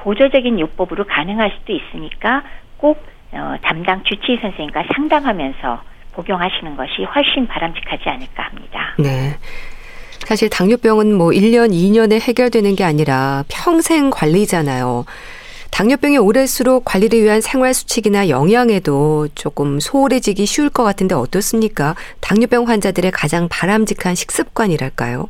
보조적인 0.07 0.61
요법으로 0.61 1.05
가능할 1.05 1.53
수도 1.59 1.73
있으니까 1.73 2.45
꼭 2.77 3.05
어, 3.33 3.57
담당 3.61 4.05
주치의 4.05 4.39
선생님과 4.41 4.85
상담하면서 4.95 5.83
복용하시는 6.13 6.77
것이 6.77 7.03
훨씬 7.03 7.49
바람직하지 7.49 8.09
않을까 8.09 8.45
합니다. 8.45 8.95
네. 9.01 9.37
사실 10.21 10.49
당뇨병은 10.49 11.13
뭐 11.13 11.31
1년, 11.31 11.73
2년에 11.73 12.21
해결되는 12.21 12.77
게 12.77 12.85
아니라 12.85 13.43
평생 13.49 14.11
관리잖아요. 14.11 15.05
당뇨병이 15.73 16.19
오래수록 16.19 16.85
관리를 16.85 17.23
위한 17.23 17.41
생활 17.41 17.75
수칙이나 17.75 18.29
영양에도 18.29 19.27
조금 19.35 19.81
소홀해지기 19.81 20.47
쉬울 20.47 20.71
것 20.71 20.85
같은데 20.85 21.17
어떻습니까? 21.17 21.97
당뇨병 22.21 22.69
환자들의 22.69 23.11
가장 23.11 23.49
바람직한 23.49 24.15
식습관이랄까요? 24.15 25.29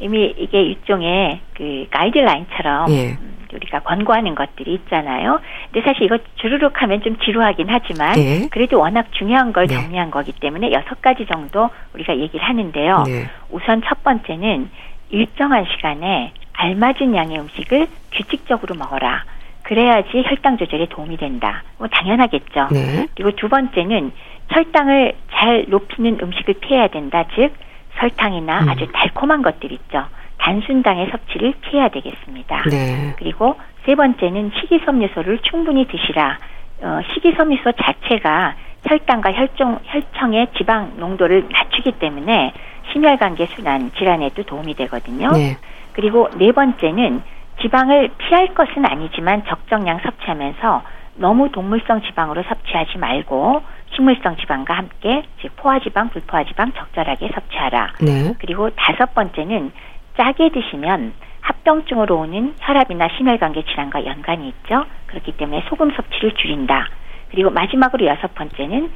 이미 0.00 0.34
이게 0.36 0.62
일종의 0.62 1.40
그 1.54 1.86
가이드라인처럼 1.90 2.90
예. 2.90 3.18
우리가 3.52 3.80
권고하는 3.80 4.34
것들이 4.34 4.74
있잖아요. 4.74 5.40
근데 5.72 5.84
사실 5.86 6.04
이거 6.04 6.18
주르륵 6.36 6.80
하면 6.82 7.02
좀 7.02 7.18
지루하긴 7.18 7.66
하지만 7.68 8.14
네. 8.14 8.48
그래도 8.50 8.78
워낙 8.78 9.06
중요한 9.12 9.52
걸 9.52 9.66
네. 9.66 9.74
정리한 9.74 10.10
거기 10.10 10.32
때문에 10.32 10.72
여섯 10.72 11.00
가지 11.02 11.26
정도 11.26 11.68
우리가 11.94 12.16
얘기를 12.16 12.44
하는데요. 12.44 13.04
네. 13.06 13.28
우선 13.50 13.82
첫 13.84 14.02
번째는 14.02 14.70
일정한 15.10 15.66
시간에 15.74 16.32
알맞은 16.52 17.14
양의 17.14 17.40
음식을 17.40 17.88
규칙적으로 18.12 18.74
먹어라. 18.76 19.24
그래야지 19.62 20.22
혈당 20.26 20.56
조절에 20.58 20.86
도움이 20.86 21.16
된다. 21.16 21.62
뭐 21.78 21.88
당연하겠죠. 21.88 22.68
네. 22.72 23.06
그리고 23.14 23.32
두 23.32 23.48
번째는 23.48 24.12
혈당을 24.48 25.14
잘 25.32 25.64
높이는 25.68 26.18
음식을 26.20 26.54
피해야 26.54 26.88
된다. 26.88 27.24
즉 27.34 27.52
설탕이나 28.00 28.60
음. 28.62 28.68
아주 28.68 28.86
달콤한 28.92 29.42
것들 29.42 29.70
있죠. 29.72 30.04
단순당의 30.38 31.10
섭취를 31.10 31.54
피해야 31.60 31.88
되겠습니다. 31.88 32.62
네. 32.70 33.14
그리고 33.18 33.56
세 33.84 33.94
번째는 33.94 34.52
식이섬유소를 34.58 35.40
충분히 35.42 35.86
드시라. 35.86 36.38
어, 36.82 37.00
식이섬유소 37.12 37.72
자체가 37.72 38.54
혈당과 38.86 39.32
혈종, 39.32 39.78
혈청의 39.84 40.48
지방 40.56 40.92
농도를 40.96 41.46
낮추기 41.50 41.92
때문에 41.92 42.52
심혈관계 42.92 43.46
순환 43.46 43.92
질환에도 43.92 44.42
도움이 44.42 44.74
되거든요. 44.74 45.30
네. 45.32 45.56
그리고 45.92 46.28
네 46.36 46.52
번째는 46.52 47.22
지방을 47.60 48.10
피할 48.16 48.54
것은 48.54 48.86
아니지만 48.86 49.44
적정량 49.44 50.00
섭취하면서 50.02 50.82
너무 51.16 51.52
동물성 51.52 52.00
지방으로 52.00 52.42
섭취하지 52.44 52.96
말고 52.98 53.62
식물성 53.94 54.36
지방과 54.36 54.74
함께 54.74 55.22
즉 55.40 55.54
포화지방, 55.56 56.10
불포화지방 56.10 56.72
적절하게 56.72 57.30
섭취하라. 57.34 57.94
네. 58.00 58.34
그리고 58.38 58.70
다섯 58.70 59.14
번째는 59.14 59.72
짜게 60.16 60.50
드시면 60.50 61.12
합병증으로 61.40 62.18
오는 62.18 62.54
혈압이나 62.60 63.08
심혈관계 63.16 63.64
질환과 63.64 64.04
연관이 64.06 64.48
있죠. 64.48 64.84
그렇기 65.06 65.32
때문에 65.32 65.64
소금 65.68 65.90
섭취를 65.92 66.34
줄인다. 66.34 66.88
그리고 67.30 67.50
마지막으로 67.50 68.06
여섯 68.06 68.34
번째는 68.34 68.90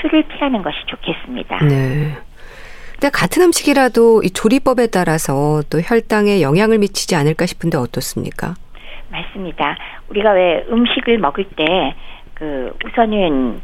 술을 0.00 0.24
피하는 0.24 0.62
것이 0.62 0.76
좋겠습니다. 0.86 1.64
네. 1.64 2.12
근데 2.92 3.10
같은 3.10 3.42
음식이라도 3.42 4.22
이 4.22 4.30
조리법에 4.30 4.88
따라서 4.88 5.62
또 5.70 5.80
혈당에 5.80 6.40
영향을 6.42 6.78
미치지 6.78 7.14
않을까 7.16 7.46
싶은데 7.46 7.76
어떻습니까? 7.76 8.54
맞습니다. 9.10 9.76
우리가 10.08 10.32
왜 10.32 10.64
음식을 10.68 11.18
먹을 11.18 11.44
때 11.56 11.94
그 12.34 12.76
우선은 12.84 13.60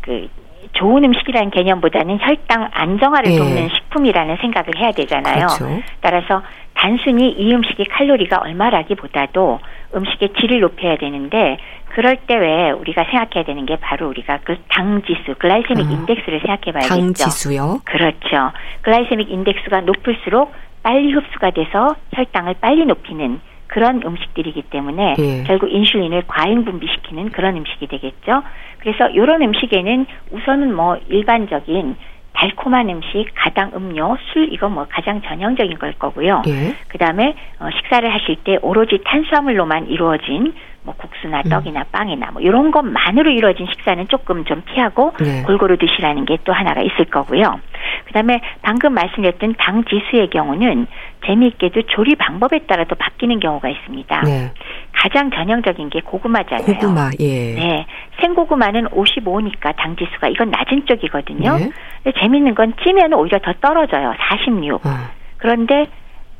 그 0.00 0.28
좋은 0.72 1.04
음식이라는 1.04 1.50
개념보다는 1.50 2.18
혈당 2.20 2.68
안정화를 2.72 3.32
예. 3.32 3.38
돕는 3.38 3.68
식품이라는 3.70 4.36
생각을 4.40 4.68
해야 4.78 4.92
되잖아요. 4.92 5.46
그렇죠. 5.46 5.82
따라서 6.00 6.42
단순히 6.74 7.30
이 7.30 7.52
음식의 7.52 7.86
칼로리가 7.86 8.38
얼마라기보다도 8.42 9.58
음식의 9.96 10.30
질을 10.38 10.60
높여야 10.60 10.96
되는데 10.96 11.58
그럴 11.90 12.16
때 12.16 12.36
왜 12.36 12.70
우리가 12.70 13.04
생각해야 13.04 13.44
되는 13.44 13.66
게 13.66 13.76
바로 13.76 14.08
우리가 14.08 14.38
그 14.44 14.56
당 14.68 15.02
지수, 15.02 15.34
글라이세믹 15.38 15.86
어. 15.86 15.90
인덱스를 15.90 16.40
생각해 16.40 16.72
봐야겠죠. 16.72 16.88
당 16.94 17.12
지수요? 17.14 17.80
그렇죠. 17.84 18.52
글라이세믹 18.82 19.30
인덱스가 19.30 19.80
높을수록 19.82 20.52
빨리 20.82 21.12
흡수가 21.12 21.50
돼서 21.50 21.96
혈당을 22.14 22.54
빨리 22.60 22.84
높이는 22.86 23.40
그런 23.70 24.02
음식들이기 24.04 24.62
때문에 24.62 25.14
예. 25.18 25.44
결국 25.44 25.72
인슐린을 25.72 26.24
과잉 26.26 26.64
분비시키는 26.64 27.30
그런 27.30 27.56
음식이 27.56 27.86
되겠죠. 27.86 28.42
그래서 28.78 29.08
이런 29.08 29.42
음식에는 29.42 30.06
우선은 30.32 30.74
뭐 30.74 30.98
일반적인 31.08 31.96
달콤한 32.32 32.88
음식, 32.88 33.26
가당 33.34 33.72
음료, 33.74 34.16
술 34.32 34.52
이거 34.52 34.68
뭐 34.68 34.86
가장 34.88 35.20
전형적인 35.22 35.78
걸 35.78 35.92
거고요. 35.98 36.42
예. 36.48 36.74
그다음에 36.88 37.34
어, 37.60 37.68
식사를 37.76 38.12
하실 38.12 38.36
때 38.44 38.58
오로지 38.62 38.98
탄수화물로만 39.04 39.88
이루어진 39.88 40.52
뭐 40.82 40.94
국수나 40.96 41.42
음. 41.44 41.50
떡이나 41.50 41.80
음. 41.80 41.84
빵이나 41.92 42.30
뭐 42.32 42.42
이런 42.42 42.70
것만으로 42.70 43.30
이루어진 43.30 43.66
식사는 43.66 44.08
조금 44.08 44.44
좀 44.44 44.62
피하고 44.62 45.12
네. 45.20 45.42
골고루 45.42 45.76
드시라는 45.78 46.24
게 46.24 46.40
또 46.44 46.52
하나가 46.52 46.80
있을 46.80 47.04
거고요. 47.06 47.60
그다음에 48.06 48.40
방금 48.62 48.94
말씀드렸던 48.94 49.54
당 49.58 49.84
지수의 49.84 50.30
경우는 50.30 50.86
재미있게도 51.26 51.82
조리 51.82 52.16
방법에 52.16 52.60
따라도 52.66 52.94
바뀌는 52.94 53.40
경우가 53.40 53.68
있습니다. 53.68 54.20
네. 54.22 54.52
가장 54.92 55.30
전형적인 55.30 55.90
게 55.90 56.00
고구마잖아요. 56.00 56.66
고구마, 56.66 57.10
예. 57.20 57.54
네. 57.54 57.86
생고구마는 58.20 58.88
55니까 58.88 59.76
당 59.76 59.96
지수가 59.96 60.28
이건 60.28 60.50
낮은 60.50 60.86
쪽이거든요. 60.86 61.56
네. 61.56 61.70
근데 62.02 62.18
재밌는 62.20 62.54
건 62.54 62.74
찌면 62.82 63.12
오히려 63.14 63.38
더 63.38 63.52
떨어져요. 63.60 64.14
46. 64.18 64.84
어. 64.86 64.90
그런데 65.38 65.86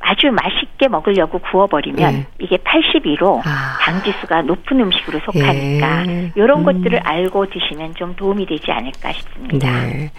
아주 0.01 0.31
맛있게 0.31 0.87
먹으려고 0.87 1.39
구워버리면 1.39 2.13
네. 2.13 2.27
이게 2.39 2.57
82로 2.57 3.41
아. 3.45 3.77
당지수가 3.81 4.43
높은 4.43 4.79
음식으로 4.79 5.19
속하니까 5.19 6.07
예. 6.07 6.31
이런 6.35 6.59
음. 6.59 6.63
것들을 6.65 6.99
알고 6.99 7.47
드시면 7.49 7.95
좀 7.95 8.15
도움이 8.15 8.45
되지 8.45 8.71
않을까 8.71 9.11
싶습니다. 9.13 9.71
네. 9.85 10.11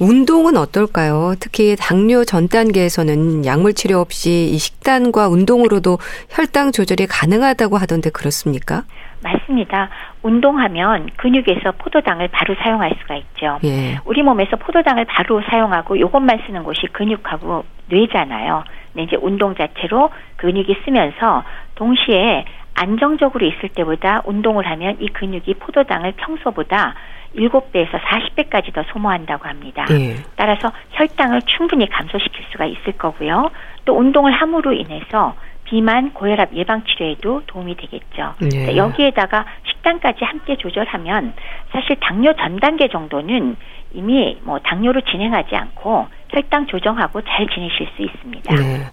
운동은 0.00 0.56
어떨까요? 0.56 1.34
특히 1.38 1.76
당뇨 1.78 2.24
전 2.24 2.48
단계에서는 2.48 3.46
약물 3.46 3.74
치료 3.74 4.00
없이 4.00 4.50
이 4.52 4.58
식단과 4.58 5.28
운동으로도 5.28 5.98
혈당 6.30 6.72
조절이 6.72 7.06
가능하다고 7.06 7.76
하던데 7.76 8.10
그렇습니까? 8.10 8.82
맞습니다. 9.22 9.88
운동하면 10.22 11.08
근육에서 11.16 11.72
포도당을 11.78 12.28
바로 12.28 12.54
사용할 12.56 12.94
수가 13.00 13.16
있죠. 13.16 13.58
예. 13.64 13.98
우리 14.04 14.22
몸에서 14.22 14.56
포도당을 14.56 15.06
바로 15.06 15.40
사용하고 15.48 15.96
이것만 15.96 16.40
쓰는 16.46 16.62
곳이 16.64 16.86
근육하고 16.92 17.64
뇌잖아요. 17.88 18.64
근데 18.94 19.02
이제 19.02 19.16
운동 19.20 19.54
자체로 19.54 20.10
근육이 20.36 20.76
쓰면서 20.84 21.42
동시에 21.74 22.44
안정적으로 22.74 23.44
있을 23.46 23.68
때보다 23.70 24.22
운동을 24.24 24.66
하면 24.66 24.96
이 25.00 25.08
근육이 25.08 25.54
포도당을 25.54 26.12
평소보다 26.16 26.94
7배에서 27.36 28.00
40배까지 28.00 28.72
더 28.72 28.84
소모한다고 28.92 29.48
합니다. 29.48 29.84
네. 29.88 30.16
따라서 30.36 30.72
혈당을 30.92 31.42
충분히 31.42 31.88
감소시킬 31.88 32.44
수가 32.52 32.64
있을 32.66 32.92
거고요. 32.96 33.50
또 33.84 33.98
운동을 33.98 34.32
함으로 34.32 34.72
인해서 34.72 35.34
비만, 35.64 36.12
고혈압 36.12 36.54
예방 36.54 36.84
치료에도 36.84 37.42
도움이 37.46 37.76
되겠죠. 37.76 38.34
네. 38.40 38.76
여기에다가 38.76 39.46
식단까지 39.66 40.24
함께 40.24 40.56
조절하면 40.56 41.34
사실 41.72 41.96
당뇨 42.00 42.32
전 42.34 42.60
단계 42.60 42.88
정도는 42.88 43.56
이미 43.94 44.36
뭐 44.42 44.58
당뇨로 44.58 45.00
진행하지 45.02 45.54
않고 45.54 46.06
혈당 46.28 46.66
조정하고 46.66 47.22
잘 47.22 47.46
지내실 47.48 47.88
수 47.96 48.02
있습니다. 48.02 48.54
네. 48.56 48.90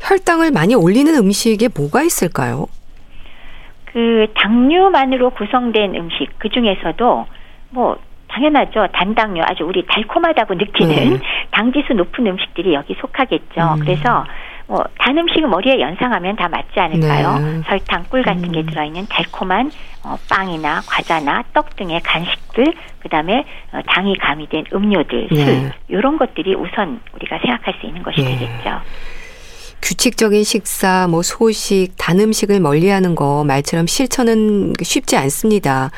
혈당을 0.00 0.50
많이 0.50 0.74
올리는 0.74 1.14
음식에 1.14 1.68
뭐가 1.76 2.02
있을까요? 2.02 2.66
그 3.92 4.26
당류만으로 4.34 5.30
구성된 5.30 5.94
음식 5.94 6.28
그 6.38 6.48
중에서도 6.48 7.26
뭐 7.70 7.98
당연하죠. 8.28 8.88
단당류 8.92 9.42
아주 9.44 9.64
우리 9.64 9.84
달콤하다고 9.86 10.54
느끼는 10.54 10.94
네. 10.94 11.18
당지수 11.50 11.94
높은 11.94 12.26
음식들이 12.26 12.74
여기 12.74 12.94
속하겠죠. 13.00 13.74
음. 13.76 13.80
그래서 13.80 14.24
뭐, 14.68 14.84
단 14.98 15.16
음식을 15.16 15.48
머리에 15.48 15.80
연상하면 15.80 16.36
다 16.36 16.46
맞지 16.46 16.78
않을까요? 16.78 17.38
네. 17.38 17.62
설탕, 17.66 18.04
꿀 18.10 18.22
같은 18.22 18.44
음. 18.44 18.52
게 18.52 18.64
들어있는 18.66 19.06
달콤한 19.08 19.70
어, 20.04 20.16
빵이나 20.28 20.82
과자나 20.86 21.42
떡 21.54 21.74
등의 21.76 22.02
간식들, 22.02 22.74
그 23.00 23.08
다음에 23.08 23.44
어, 23.72 23.80
당이 23.86 24.18
가미된 24.18 24.66
음료들, 24.72 25.28
술, 25.30 25.38
네. 25.38 25.72
이런 25.88 26.18
것들이 26.18 26.54
우선 26.54 27.00
우리가 27.14 27.38
생각할 27.38 27.74
수 27.80 27.86
있는 27.86 28.02
것이 28.02 28.20
네. 28.20 28.36
되겠죠. 28.38 28.80
규칙적인 29.80 30.44
식사, 30.44 31.08
뭐 31.08 31.22
소식, 31.22 31.94
단 31.96 32.20
음식을 32.20 32.60
멀리하는 32.60 33.14
거 33.14 33.44
말처럼 33.44 33.86
실천은 33.86 34.74
쉽지 34.82 35.16
않습니다. 35.16 35.90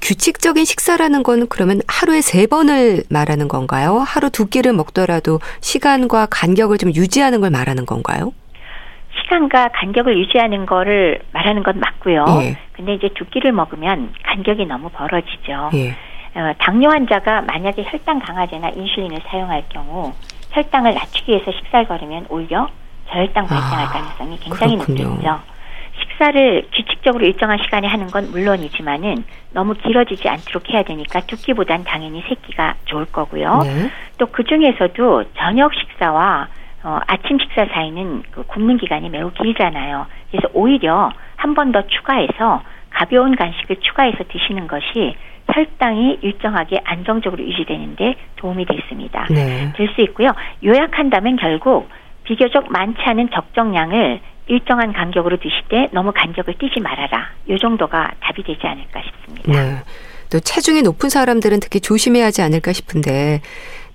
규칙적인 0.00 0.64
식사라는 0.64 1.22
건 1.22 1.46
그러면 1.48 1.80
하루에 1.88 2.20
세 2.20 2.46
번을 2.46 3.02
말하는 3.10 3.48
건가요? 3.48 3.98
하루 3.98 4.30
두 4.30 4.46
끼를 4.48 4.72
먹더라도 4.72 5.40
시간과 5.60 6.26
간격을 6.30 6.78
좀 6.78 6.90
유지하는 6.94 7.40
걸 7.40 7.50
말하는 7.50 7.86
건가요? 7.86 8.32
시간과 9.22 9.68
간격을 9.74 10.16
유지하는 10.18 10.66
거를 10.66 11.20
말하는 11.32 11.62
건 11.62 11.80
맞고요. 11.80 12.24
예. 12.42 12.56
근데 12.72 12.94
이제 12.94 13.08
두 13.16 13.24
끼를 13.24 13.52
먹으면 13.52 14.12
간격이 14.22 14.66
너무 14.66 14.90
벌어지죠. 14.90 15.70
예. 15.74 15.90
어, 16.38 16.52
당뇨 16.58 16.90
환자가 16.90 17.40
만약에 17.42 17.82
혈당 17.88 18.18
강화제나 18.20 18.68
인슐린을 18.68 19.20
사용할 19.26 19.64
경우 19.70 20.12
혈당을 20.50 20.94
낮추기 20.94 21.32
위해서 21.32 21.50
식사를 21.50 21.88
거르면 21.88 22.26
오히려 22.28 22.68
저혈당 23.10 23.46
발생할 23.46 23.86
아, 23.86 23.88
가능성이 23.88 24.38
굉장히 24.40 24.76
그렇군요. 24.76 25.04
높겠죠. 25.08 25.40
식사를 26.00 26.68
규칙적으로 26.72 27.24
일정한 27.26 27.58
시간에 27.62 27.86
하는 27.88 28.06
건 28.08 28.30
물론이지만은 28.30 29.24
너무 29.52 29.74
길어지지 29.74 30.28
않도록 30.28 30.70
해야 30.70 30.82
되니까 30.82 31.20
두 31.20 31.36
끼보단 31.36 31.84
당연히 31.84 32.22
세 32.28 32.34
끼가 32.46 32.74
좋을 32.86 33.06
거고요. 33.06 33.60
네. 33.64 33.90
또그 34.18 34.44
중에서도 34.44 35.24
저녁 35.36 35.72
식사와 35.74 36.48
어, 36.84 37.00
아침 37.06 37.38
식사 37.38 37.66
사이는 37.66 38.22
그 38.30 38.42
굶는 38.44 38.78
기간이 38.78 39.08
매우 39.10 39.30
길잖아요. 39.32 40.06
그래서 40.30 40.48
오히려 40.52 41.10
한 41.36 41.54
번 41.54 41.72
더 41.72 41.82
추가해서 41.86 42.62
가벼운 42.90 43.36
간식을 43.36 43.76
추가해서 43.80 44.18
드시는 44.28 44.66
것이 44.68 45.16
혈당이 45.52 46.18
일정하게 46.22 46.80
안정적으로 46.84 47.42
유지되는데 47.44 48.14
도움이 48.36 48.64
됐습니다. 48.66 49.26
네. 49.30 49.72
될수 49.76 50.00
있고요. 50.02 50.30
요약한다면 50.64 51.36
결국 51.36 51.88
비교적 52.24 52.70
많지 52.72 53.00
않은 53.02 53.30
적정량을 53.30 54.20
일정한 54.48 54.92
간격으로 54.92 55.38
드실 55.38 55.62
때 55.68 55.88
너무 55.92 56.12
간격을 56.14 56.54
띄지 56.58 56.80
말아라. 56.80 57.30
요 57.48 57.58
정도가 57.58 58.12
답이 58.20 58.42
되지 58.44 58.66
않을까 58.66 59.02
싶습니다. 59.02 59.52
네. 59.52 59.76
또 60.30 60.40
체중이 60.40 60.82
높은 60.82 61.08
사람들은 61.08 61.60
특히 61.60 61.80
조심해야 61.80 62.26
하지 62.26 62.42
않을까 62.42 62.72
싶은데 62.72 63.40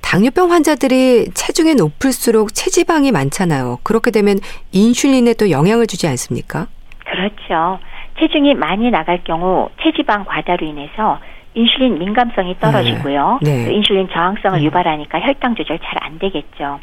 당뇨병 0.01 0.51
환자들이 0.51 1.29
체중이 1.33 1.75
높을수록 1.75 2.53
체지방이 2.53 3.11
많잖아요. 3.11 3.79
그렇게 3.83 4.11
되면 4.11 4.37
인슐린에 4.71 5.35
또 5.35 5.51
영향을 5.51 5.87
주지 5.87 6.07
않습니까? 6.07 6.67
그렇죠. 7.05 7.79
체중이 8.19 8.55
많이 8.55 8.89
나갈 8.91 9.23
경우 9.23 9.69
체지방 9.81 10.25
과다로 10.25 10.65
인해서 10.65 11.19
인슐린 11.53 11.99
민감성이 11.99 12.57
떨어지고요. 12.59 13.39
네. 13.41 13.65
네. 13.65 13.73
인슐린 13.73 14.09
저항성을 14.11 14.59
음. 14.59 14.63
유발하니까 14.63 15.19
혈당 15.19 15.55
조절 15.55 15.79
잘 15.79 16.01
안 16.01 16.17
되겠죠. 16.19 16.79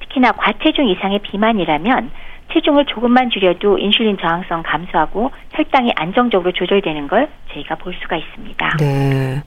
특히나 0.00 0.32
과체중 0.32 0.88
이상의 0.88 1.18
비만이라면 1.20 2.10
체중을 2.52 2.86
조금만 2.86 3.30
줄여도 3.30 3.78
인슐린 3.78 4.18
저항성 4.18 4.62
감소하고 4.62 5.30
혈당이 5.52 5.92
안정적으로 5.96 6.52
조절되는 6.52 7.08
걸 7.08 7.28
저희가 7.52 7.76
볼 7.76 7.94
수가 8.00 8.16
있습니다. 8.16 8.76
네. 8.78 9.42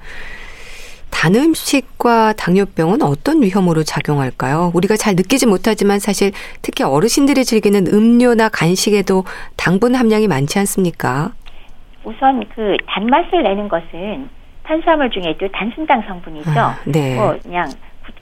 단 1.10 1.34
음식과 1.34 2.34
당뇨병은 2.34 3.02
어떤 3.02 3.42
위험으로 3.42 3.84
작용할까요? 3.84 4.72
우리가 4.76 4.96
잘 4.98 5.16
느끼지 5.16 5.48
못하지만 5.48 6.00
사실 6.00 6.32
특히 6.62 6.84
어르신들이 6.84 7.44
즐기는 7.44 7.88
음료나 7.88 8.50
간식에도 8.50 9.24
당분 9.56 9.96
함량이 9.96 10.28
많지 10.28 10.60
않습니까? 10.60 11.32
우선 12.04 12.44
그 12.54 12.78
단맛을 12.88 13.44
내는 13.44 13.68
것은 13.68 14.30
탄수화물 14.64 15.10
중에도 15.10 15.48
단순당 15.50 16.04
성분이죠. 16.08 16.52
아, 16.60 16.78
네. 16.86 17.16
뭐 17.16 17.36
그냥 17.42 17.68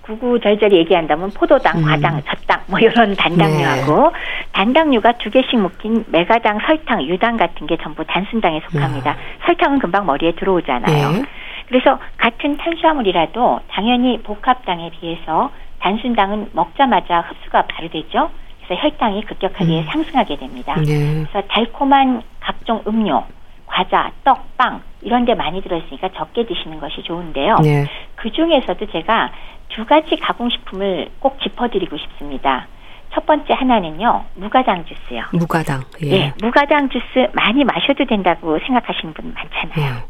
구구절절히 0.02 0.78
얘기한다면 0.78 1.32
포도당, 1.32 1.80
음. 1.80 1.86
과당, 1.86 2.22
젖당 2.24 2.62
뭐 2.68 2.80
이런 2.80 3.16
단당류하고 3.16 4.12
네. 4.12 4.20
단당류가 4.52 5.14
두 5.14 5.30
개씩 5.30 5.60
묶인 5.60 6.06
메가당, 6.08 6.60
설탕, 6.66 7.04
유당 7.04 7.38
같은 7.38 7.68
게 7.68 7.78
전부 7.82 8.04
단순당에 8.06 8.62
속합니다. 8.70 9.12
음. 9.12 9.18
설탕은 9.46 9.80
금방 9.80 10.06
머리에 10.06 10.34
들어오잖아요. 10.34 11.12
네. 11.12 11.24
그래서 11.68 12.00
같은 12.18 12.58
탄수화물이라도 12.58 13.62
당연히 13.70 14.22
복합당에 14.22 14.92
비해서 14.92 15.52
단순당은 15.80 16.50
먹자마자 16.54 17.22
흡수가 17.22 17.64
바로 17.68 17.90
되죠. 17.90 18.30
그래서 18.66 18.82
혈당이 18.82 19.24
급격하게 19.26 19.80
음. 19.80 19.86
상승하게 19.90 20.38
됩니다. 20.38 20.76
네. 20.76 21.26
그래서 21.32 21.48
달콤한 21.48 22.22
각종 22.40 22.82
음료, 22.88 23.24
과자, 23.66 24.12
떡, 24.24 24.58
빵 24.58 24.82
이런 25.02 25.26
데 25.26 25.34
많이 25.36 25.62
들어있으니까 25.62 26.10
적게 26.10 26.46
드시는 26.46 26.80
것이 26.80 27.04
좋은데요. 27.04 27.58
네. 27.64 27.86
그 28.16 28.32
중에서도 28.32 28.86
제가 28.88 29.32
두 29.70 29.86
가지 29.86 30.16
가공식품을 30.18 31.10
꼭 31.20 31.40
짚어드리고 31.42 31.98
싶습니다. 31.98 32.68
첫 33.14 33.26
번째 33.26 33.54
하나는요, 33.54 34.26
무가당 34.36 34.86
주스요. 34.86 35.24
무가당. 35.32 35.84
예. 36.04 36.10
네, 36.10 36.34
무가당 36.42 36.90
주스 36.90 37.30
많이 37.34 37.64
마셔도 37.64 38.06
된다고 38.06 38.60
생각하시는 38.60 39.14
분 39.14 39.34
많잖아요. 39.34 39.96
예. 39.96 40.04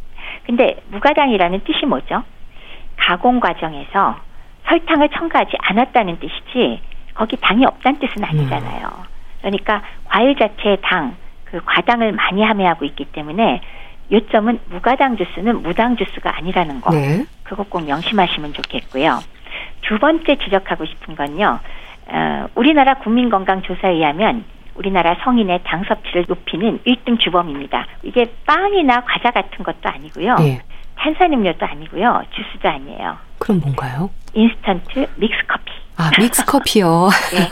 근데 0.45 0.77
무가당이라는 0.89 1.63
뜻이 1.63 1.85
뭐죠? 1.85 2.23
가공 2.97 3.39
과정에서 3.39 4.17
설탕을 4.67 5.09
첨가하지 5.09 5.57
않았다는 5.59 6.19
뜻이지 6.19 6.81
거기 7.13 7.37
당이 7.37 7.65
없다는 7.65 7.99
뜻은 7.99 8.23
아니잖아요. 8.23 8.87
음. 8.87 9.03
그러니까 9.41 9.83
과일 10.05 10.35
자체의 10.35 10.79
당, 10.81 11.15
그 11.45 11.61
과당을 11.63 12.11
많이 12.11 12.43
함유하고 12.43 12.85
있기 12.85 13.05
때문에 13.05 13.61
요점은 14.11 14.59
무가당 14.69 15.17
주스는 15.17 15.63
무당 15.63 15.95
주스가 15.95 16.37
아니라는 16.37 16.81
거. 16.81 16.91
네. 16.91 17.25
그거 17.43 17.63
꼭 17.63 17.85
명심하시면 17.85 18.53
좋겠고요. 18.53 19.19
두 19.81 19.97
번째 19.99 20.35
지적하고 20.37 20.85
싶은 20.85 21.15
건요. 21.15 21.59
어, 22.07 22.47
우리나라 22.55 22.95
국민건강조사에 22.95 23.93
의하면 23.93 24.43
우리나라 24.75 25.15
성인의 25.23 25.61
당 25.63 25.83
섭취를 25.85 26.25
높이는 26.27 26.79
1등 26.85 27.19
주범입니다. 27.19 27.87
이게 28.03 28.31
빵이나 28.45 29.01
과자 29.01 29.31
같은 29.31 29.63
것도 29.63 29.89
아니고요. 29.89 30.35
네. 30.35 30.61
탄산음료도 30.97 31.65
아니고요. 31.65 32.23
주스도 32.31 32.69
아니에요. 32.69 33.17
그럼 33.39 33.61
뭔가요? 33.61 34.09
인스턴트 34.33 35.07
믹스 35.15 35.45
커피. 35.47 35.71
아, 35.97 36.11
믹스 36.19 36.45
커피요. 36.45 37.09
네. 37.31 37.49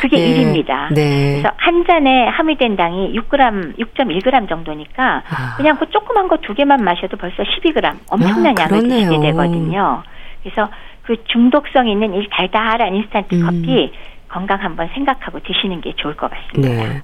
그게 0.00 0.16
네. 0.16 0.34
1입니다. 0.44 0.92
네. 0.94 1.40
그래서 1.40 1.54
한 1.58 1.84
잔에 1.86 2.26
함유된 2.28 2.76
당이 2.76 3.12
6g, 3.14 3.76
6.1g 3.78 4.48
정도니까 4.48 5.22
아. 5.28 5.54
그냥 5.56 5.78
그 5.78 5.88
조그만 5.90 6.26
거 6.28 6.36
두 6.38 6.54
개만 6.54 6.82
마셔도 6.82 7.16
벌써 7.16 7.42
12g 7.42 7.96
엄청난 8.08 8.58
아, 8.58 8.62
양을 8.62 8.88
드시게 8.88 9.20
되거든요. 9.20 10.02
그래서 10.42 10.70
그 11.02 11.16
중독성 11.26 11.88
있는 11.88 12.14
이 12.14 12.26
달달한 12.30 12.94
인스턴트 12.94 13.34
음. 13.34 13.42
커피 13.44 13.92
건강 14.28 14.62
한번 14.62 14.88
생각하고 14.94 15.40
드시는 15.40 15.80
게 15.80 15.92
좋을 15.96 16.16
것 16.16 16.30
같습니다. 16.30 16.84
네. 16.84 17.02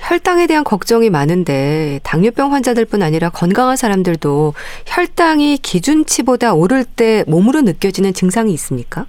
혈당에 0.00 0.46
대한 0.46 0.64
걱정이 0.64 1.10
많은데 1.10 1.98
당뇨병 2.04 2.52
환자들뿐 2.52 3.02
아니라 3.02 3.30
건강한 3.30 3.76
사람들도 3.76 4.54
혈당이 4.86 5.58
기준치보다 5.58 6.54
오를 6.54 6.84
때 6.84 7.24
몸으로 7.26 7.62
느껴지는 7.62 8.12
증상이 8.12 8.52
있습니까? 8.54 9.06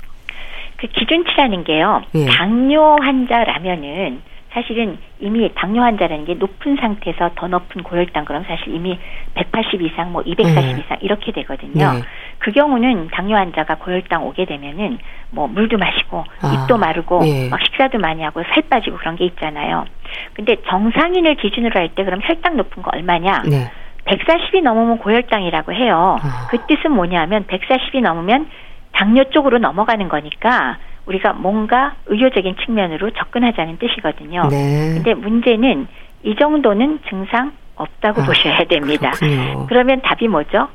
그 0.79 0.87
기준치라는 0.87 1.63
게요. 1.65 2.01
예. 2.15 2.25
당뇨 2.25 2.97
환자라면은 3.01 4.21
사실은 4.51 4.97
이미 5.19 5.51
당뇨 5.53 5.83
환자라는 5.83 6.25
게 6.25 6.33
높은 6.35 6.77
상태에서 6.77 7.31
더 7.35 7.47
높은 7.47 7.83
고혈당 7.83 8.25
그럼 8.25 8.43
사실 8.47 8.73
이미 8.73 8.97
180 9.35 9.81
이상 9.81 10.11
뭐 10.11 10.23
240 10.25 10.55
네. 10.55 10.83
이상 10.83 10.97
이렇게 11.01 11.31
되거든요. 11.33 11.93
네. 11.93 12.01
그 12.39 12.51
경우는 12.51 13.09
당뇨 13.11 13.35
환자가 13.35 13.75
고혈당 13.75 14.25
오게 14.25 14.45
되면은 14.45 14.97
뭐 15.31 15.47
물도 15.47 15.77
마시고 15.77 16.23
아, 16.41 16.53
입도 16.53 16.77
마르고 16.77 17.19
네. 17.23 17.49
막 17.49 17.59
식사도 17.61 17.99
많이 17.99 18.23
하고 18.23 18.41
살 18.43 18.63
빠지고 18.69 18.97
그런 18.97 19.17
게 19.17 19.25
있잖아요. 19.25 19.85
근데 20.33 20.55
정상인을 20.67 21.35
기준으로 21.35 21.77
할 21.79 21.89
때 21.89 22.03
그럼 22.05 22.21
혈당 22.23 22.55
높은 22.57 22.81
거 22.81 22.89
얼마냐? 22.93 23.43
140이 24.05 24.63
넘으면 24.63 24.97
고혈당이라고 24.99 25.73
해요. 25.73 26.17
아. 26.21 26.47
그 26.49 26.57
뜻은 26.67 26.91
뭐냐면 26.91 27.45
140이 27.45 28.01
넘으면 28.01 28.49
당뇨 28.93 29.23
쪽으로 29.25 29.57
넘어가는 29.59 30.07
거니까 30.09 30.77
우리가 31.05 31.33
뭔가 31.33 31.95
의료적인 32.05 32.55
측면으로 32.65 33.11
접근하자는 33.11 33.77
뜻이거든요. 33.79 34.47
네. 34.49 34.93
근데 34.95 35.13
문제는 35.13 35.87
이 36.23 36.35
정도는 36.35 36.99
증상 37.09 37.53
없다고 37.75 38.21
아, 38.21 38.25
보셔야 38.25 38.63
됩니다. 38.65 39.11
그렇군요. 39.11 39.65
그러면 39.67 40.01
답이 40.01 40.27
뭐죠? 40.27 40.67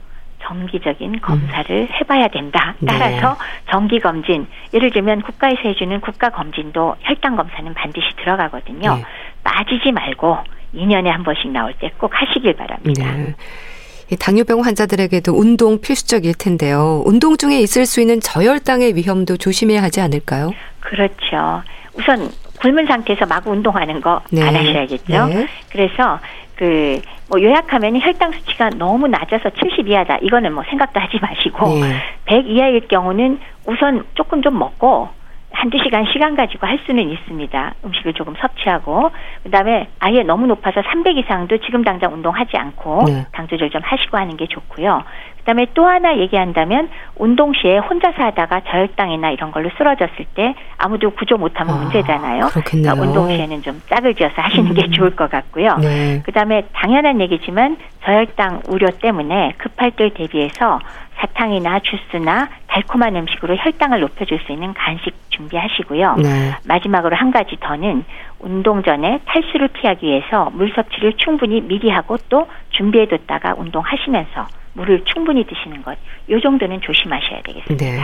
정기적인 0.42 1.20
검사를 1.20 1.70
음. 1.76 1.88
해봐야 1.90 2.28
된다. 2.28 2.74
네. 2.78 2.86
따라서 2.86 3.32
네. 3.34 3.70
정기 3.70 3.98
검진, 4.00 4.46
예를 4.74 4.90
들면 4.90 5.22
국가에서 5.22 5.60
해주는 5.64 6.00
국가 6.00 6.30
검진도 6.30 6.96
혈당 7.00 7.36
검사는 7.36 7.72
반드시 7.74 8.06
들어가거든요. 8.16 8.94
네. 8.96 9.04
빠지지 9.42 9.92
말고 9.92 10.38
2년에 10.74 11.06
한 11.06 11.22
번씩 11.22 11.50
나올 11.50 11.72
때 11.74 11.90
꼭 11.98 12.10
하시길 12.20 12.54
바랍니다. 12.56 13.12
네. 13.12 13.34
당뇨병 14.18 14.60
환자들에게도 14.60 15.32
운동 15.32 15.80
필수적일 15.80 16.34
텐데요. 16.34 17.02
운동 17.06 17.36
중에 17.36 17.58
있을 17.60 17.86
수 17.86 18.00
있는 18.00 18.20
저혈당의 18.20 18.96
위험도 18.96 19.36
조심해야 19.36 19.82
하지 19.82 20.00
않을까요? 20.00 20.52
그렇죠. 20.80 21.62
우선 21.94 22.30
굶은 22.60 22.86
상태에서 22.86 23.26
막 23.26 23.46
운동하는 23.46 24.00
거안 24.00 24.20
네. 24.30 24.42
하셔야겠죠. 24.42 25.26
네. 25.26 25.46
그래서 25.70 26.20
그, 26.56 27.00
뭐 27.28 27.42
요약하면 27.42 28.00
혈당 28.00 28.32
수치가 28.32 28.70
너무 28.70 29.08
낮아서 29.08 29.50
70 29.50 29.88
이하다. 29.88 30.18
이거는 30.22 30.52
뭐 30.52 30.62
생각도 30.68 31.00
하지 31.00 31.18
마시고, 31.20 31.80
네. 31.80 32.00
100 32.26 32.46
이하일 32.48 32.86
경우는 32.88 33.40
우선 33.66 34.04
조금 34.14 34.40
좀 34.40 34.58
먹고, 34.58 35.08
한두 35.54 35.78
시간 35.82 36.04
시간 36.12 36.36
가지고 36.36 36.66
할 36.66 36.78
수는 36.84 37.08
있습니다. 37.10 37.74
음식을 37.84 38.12
조금 38.14 38.34
섭취하고 38.34 39.10
그다음에 39.44 39.88
아예 40.00 40.22
너무 40.22 40.46
높아서 40.46 40.82
300 40.82 41.16
이상도 41.16 41.58
지금 41.58 41.84
당장 41.84 42.12
운동하지 42.12 42.56
않고 42.56 43.04
네. 43.06 43.24
당 43.32 43.46
조절 43.46 43.70
좀 43.70 43.80
하시고 43.82 44.16
하는 44.18 44.36
게 44.36 44.46
좋고요. 44.46 45.02
그다음에 45.44 45.66
또 45.74 45.86
하나 45.86 46.16
얘기한다면 46.16 46.88
운동 47.16 47.52
시에 47.52 47.76
혼자서 47.78 48.22
하다가 48.22 48.62
저혈당이나 48.62 49.30
이런 49.30 49.52
걸로 49.52 49.70
쓰러졌을 49.76 50.24
때 50.34 50.54
아무도 50.78 51.10
구조 51.10 51.36
못하면 51.36 51.74
아, 51.74 51.78
문제잖아요. 51.82 52.48
그러니까 52.64 52.94
운동 52.94 53.28
시에는 53.28 53.62
좀 53.62 53.80
짝을 53.88 54.14
지어서 54.14 54.34
하시는 54.40 54.70
음. 54.70 54.74
게 54.74 54.88
좋을 54.90 55.14
것 55.14 55.30
같고요. 55.30 55.76
네. 55.76 56.22
그다음에 56.24 56.66
당연한 56.72 57.20
얘기지만 57.20 57.76
저혈당 58.04 58.62
우려 58.68 58.90
때문에 58.90 59.54
급할 59.58 59.90
때 59.90 60.10
대비해서 60.14 60.80
사탕이나 61.16 61.80
주스나 61.80 62.48
달콤한 62.66 63.14
음식으로 63.14 63.56
혈당을 63.56 64.00
높여줄 64.00 64.40
수 64.46 64.52
있는 64.52 64.72
간식 64.74 65.12
준비하시고요. 65.30 66.16
네. 66.16 66.52
마지막으로 66.66 67.14
한 67.16 67.30
가지 67.30 67.56
더는 67.60 68.04
운동 68.40 68.82
전에 68.82 69.20
탈수를 69.26 69.68
피하기 69.68 70.06
위해서 70.06 70.50
물 70.54 70.72
섭취를 70.74 71.14
충분히 71.18 71.60
미리 71.60 71.90
하고 71.90 72.16
또 72.28 72.48
준비해뒀다가 72.70 73.54
운동하시면서 73.56 74.46
물을 74.74 75.02
충분히 75.12 75.46
드시는 75.46 75.82
것. 75.82 75.96
요 76.30 76.40
정도는 76.40 76.80
조심하셔야 76.82 77.42
되겠습니다. 77.42 77.84
네. 77.84 78.00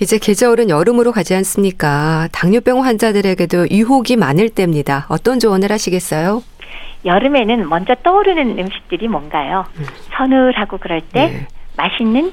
이제 0.00 0.18
계절은 0.18 0.68
여름으로 0.68 1.10
가지 1.10 1.34
않습니까? 1.36 2.28
당뇨병 2.32 2.84
환자들에게도 2.84 3.70
유혹이 3.70 4.16
많을 4.16 4.50
때입니다. 4.50 5.06
어떤 5.08 5.38
조언을 5.38 5.72
하시겠어요? 5.72 6.42
여름에는 7.04 7.68
먼저 7.68 7.94
떠오르는 8.02 8.58
음식들이 8.58 9.08
뭔가요? 9.08 9.64
음. 9.78 9.86
서늘하고 10.16 10.78
그럴 10.78 11.00
때 11.00 11.26
네. 11.26 11.46
맛있는 11.76 12.32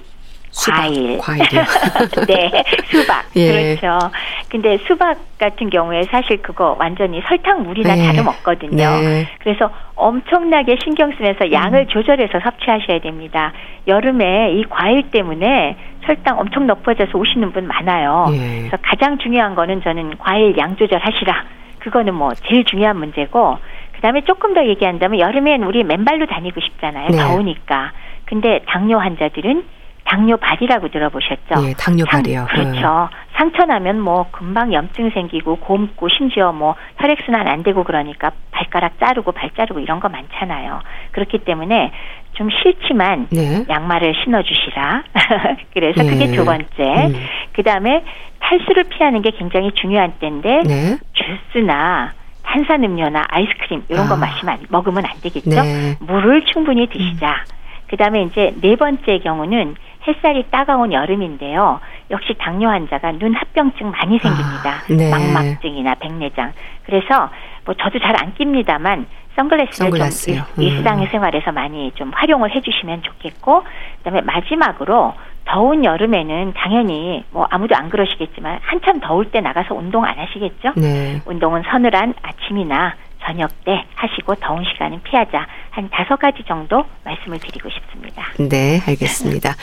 수박, 0.53 0.81
과일. 0.81 1.17
과일. 1.17 1.41
네, 2.27 2.63
수박. 2.85 3.25
예. 3.35 3.75
그렇죠. 3.75 4.11
근데 4.49 4.77
수박 4.87 5.17
같은 5.39 5.71
경우에 5.71 6.03
사실 6.03 6.43
그거 6.43 6.75
완전히 6.79 7.21
설탕 7.27 7.63
물이나 7.63 7.95
네. 7.95 8.05
다름없거든요. 8.05 8.77
네. 8.77 9.27
그래서 9.39 9.71
엄청나게 9.95 10.77
신경 10.83 11.11
쓰면서 11.17 11.51
양을 11.51 11.81
음. 11.81 11.87
조절해서 11.87 12.39
섭취하셔야 12.39 12.99
됩니다. 12.99 13.51
여름에 13.87 14.53
이 14.53 14.63
과일 14.69 15.09
때문에 15.09 15.75
설탕 16.05 16.39
엄청 16.39 16.67
높아져서 16.67 17.17
오시는 17.17 17.51
분 17.51 17.65
많아요. 17.67 18.27
예. 18.33 18.59
그래서 18.59 18.77
가장 18.83 19.17
중요한 19.17 19.55
거는 19.55 19.81
저는 19.81 20.19
과일 20.19 20.55
양 20.57 20.75
조절하시라. 20.75 21.45
그거는 21.79 22.13
뭐 22.13 22.31
제일 22.47 22.63
중요한 22.65 22.97
문제고 22.97 23.57
그다음에 23.93 24.21
조금 24.21 24.53
더 24.53 24.63
얘기한다면 24.65 25.19
여름엔 25.19 25.63
우리 25.63 25.83
맨발로 25.83 26.27
다니고 26.27 26.61
싶잖아요. 26.61 27.09
네. 27.09 27.17
더우니까. 27.17 27.91
근데 28.25 28.59
당뇨 28.67 28.99
환자들은 28.99 29.63
당뇨발이라고 30.05 30.89
들어보셨죠? 30.89 31.67
예, 31.67 31.73
당뇨발이요. 31.73 32.47
그렇죠. 32.49 32.71
네. 32.71 33.17
상처 33.37 33.65
나면 33.65 33.99
뭐 33.99 34.27
금방 34.31 34.73
염증 34.73 35.09
생기고 35.11 35.57
곰고 35.57 36.07
심지어 36.09 36.51
뭐 36.51 36.75
혈액순환 36.97 37.47
안 37.47 37.63
되고 37.63 37.83
그러니까 37.83 38.31
발가락 38.51 38.99
자르고 38.99 39.31
발 39.31 39.49
자르고 39.57 39.79
이런 39.79 39.99
거 39.99 40.09
많잖아요. 40.09 40.81
그렇기 41.11 41.39
때문에 41.39 41.91
좀 42.33 42.49
싫지만 42.49 43.27
네. 43.31 43.65
양말을 43.69 44.13
신어주시라. 44.23 45.03
그래서 45.73 46.03
네. 46.03 46.09
그게 46.09 46.31
두 46.31 46.45
번째. 46.45 47.07
음. 47.07 47.13
그 47.53 47.63
다음에 47.63 48.03
탈수를 48.39 48.85
피하는 48.85 49.21
게 49.21 49.31
굉장히 49.31 49.71
중요한 49.71 50.13
때인데 50.19 50.61
네. 50.65 50.97
주스나 51.13 52.13
탄산음료나 52.43 53.23
아이스크림 53.29 53.83
이런 53.89 54.05
아. 54.05 54.09
거 54.09 54.17
마시면 54.17 54.59
먹으면 54.69 55.05
안 55.05 55.11
되겠죠. 55.21 55.49
네. 55.49 55.95
물을 56.01 56.43
충분히 56.45 56.87
드시자. 56.87 57.27
음. 57.29 57.63
그 57.87 57.97
다음에 57.97 58.23
이제 58.23 58.53
네 58.61 58.75
번째 58.75 59.19
경우는 59.19 59.75
햇살이 60.07 60.43
따가운 60.51 60.91
여름인데요. 60.91 61.79
역시 62.11 62.33
당뇨 62.37 62.69
환자가 62.69 63.13
눈 63.13 63.33
합병증 63.33 63.89
많이 63.91 64.19
생깁니다. 64.19 64.71
아, 64.71 64.83
네. 64.89 65.09
망막증이나 65.09 65.95
백내장. 65.95 66.53
그래서 66.85 67.29
뭐 67.65 67.73
저도 67.75 67.99
잘 67.99 68.13
안 68.21 68.33
낍니다만 68.35 69.05
선글라스를 69.35 69.73
선글라스요. 69.73 70.35
좀 70.35 70.45
음. 70.59 70.61
일상 70.61 71.05
생활에서 71.07 71.51
많이 71.51 71.91
좀 71.95 72.11
활용을 72.13 72.53
해주시면 72.53 73.01
좋겠고 73.01 73.63
그다음에 73.99 74.21
마지막으로 74.21 75.13
더운 75.45 75.83
여름에는 75.83 76.53
당연히 76.55 77.23
뭐 77.31 77.47
아무도 77.49 77.75
안 77.75 77.89
그러시겠지만 77.89 78.59
한참 78.61 78.99
더울 78.99 79.31
때 79.31 79.41
나가서 79.41 79.73
운동 79.73 80.05
안 80.05 80.17
하시겠죠? 80.19 80.73
네. 80.75 81.21
운동은 81.25 81.63
서늘한 81.69 82.13
아침이나 82.21 82.93
저녁 83.25 83.49
때 83.63 83.85
하시고 83.95 84.35
더운 84.35 84.63
시간은 84.63 85.01
피하자. 85.03 85.47
한 85.71 85.89
다섯 85.89 86.17
가지 86.17 86.43
정도 86.47 86.83
말씀을 87.03 87.39
드리고 87.39 87.69
싶습니다. 87.69 88.23
네, 88.37 88.79
알겠습니다. 88.85 89.55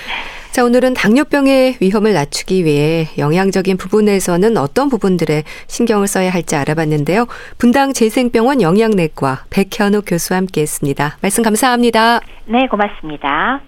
자, 0.51 0.65
오늘은 0.65 0.95
당뇨병의 0.95 1.77
위험을 1.81 2.13
낮추기 2.13 2.65
위해 2.65 3.07
영양적인 3.19 3.77
부분에서는 3.77 4.57
어떤 4.57 4.89
부분들에 4.89 5.45
신경을 5.69 6.09
써야 6.09 6.31
할지 6.31 6.57
알아봤는데요. 6.57 7.27
분당 7.59 7.93
재생병원 7.93 8.61
영양내과 8.61 9.45
백현욱 9.51 10.05
교수와 10.07 10.39
함께 10.39 10.63
했습니다. 10.63 11.17
말씀 11.23 11.45
감사합니다. 11.45 12.21
네, 12.47 12.67
고맙습니다. 12.67 13.61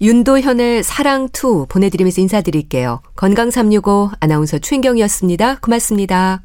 윤도현의 0.00 0.82
사랑투 0.82 1.66
보내드리면서 1.70 2.20
인사드릴게요. 2.20 3.00
건강365 3.16 4.12
아나운서 4.20 4.58
최인경이었습니다. 4.58 5.56
고맙습니다. 5.60 6.42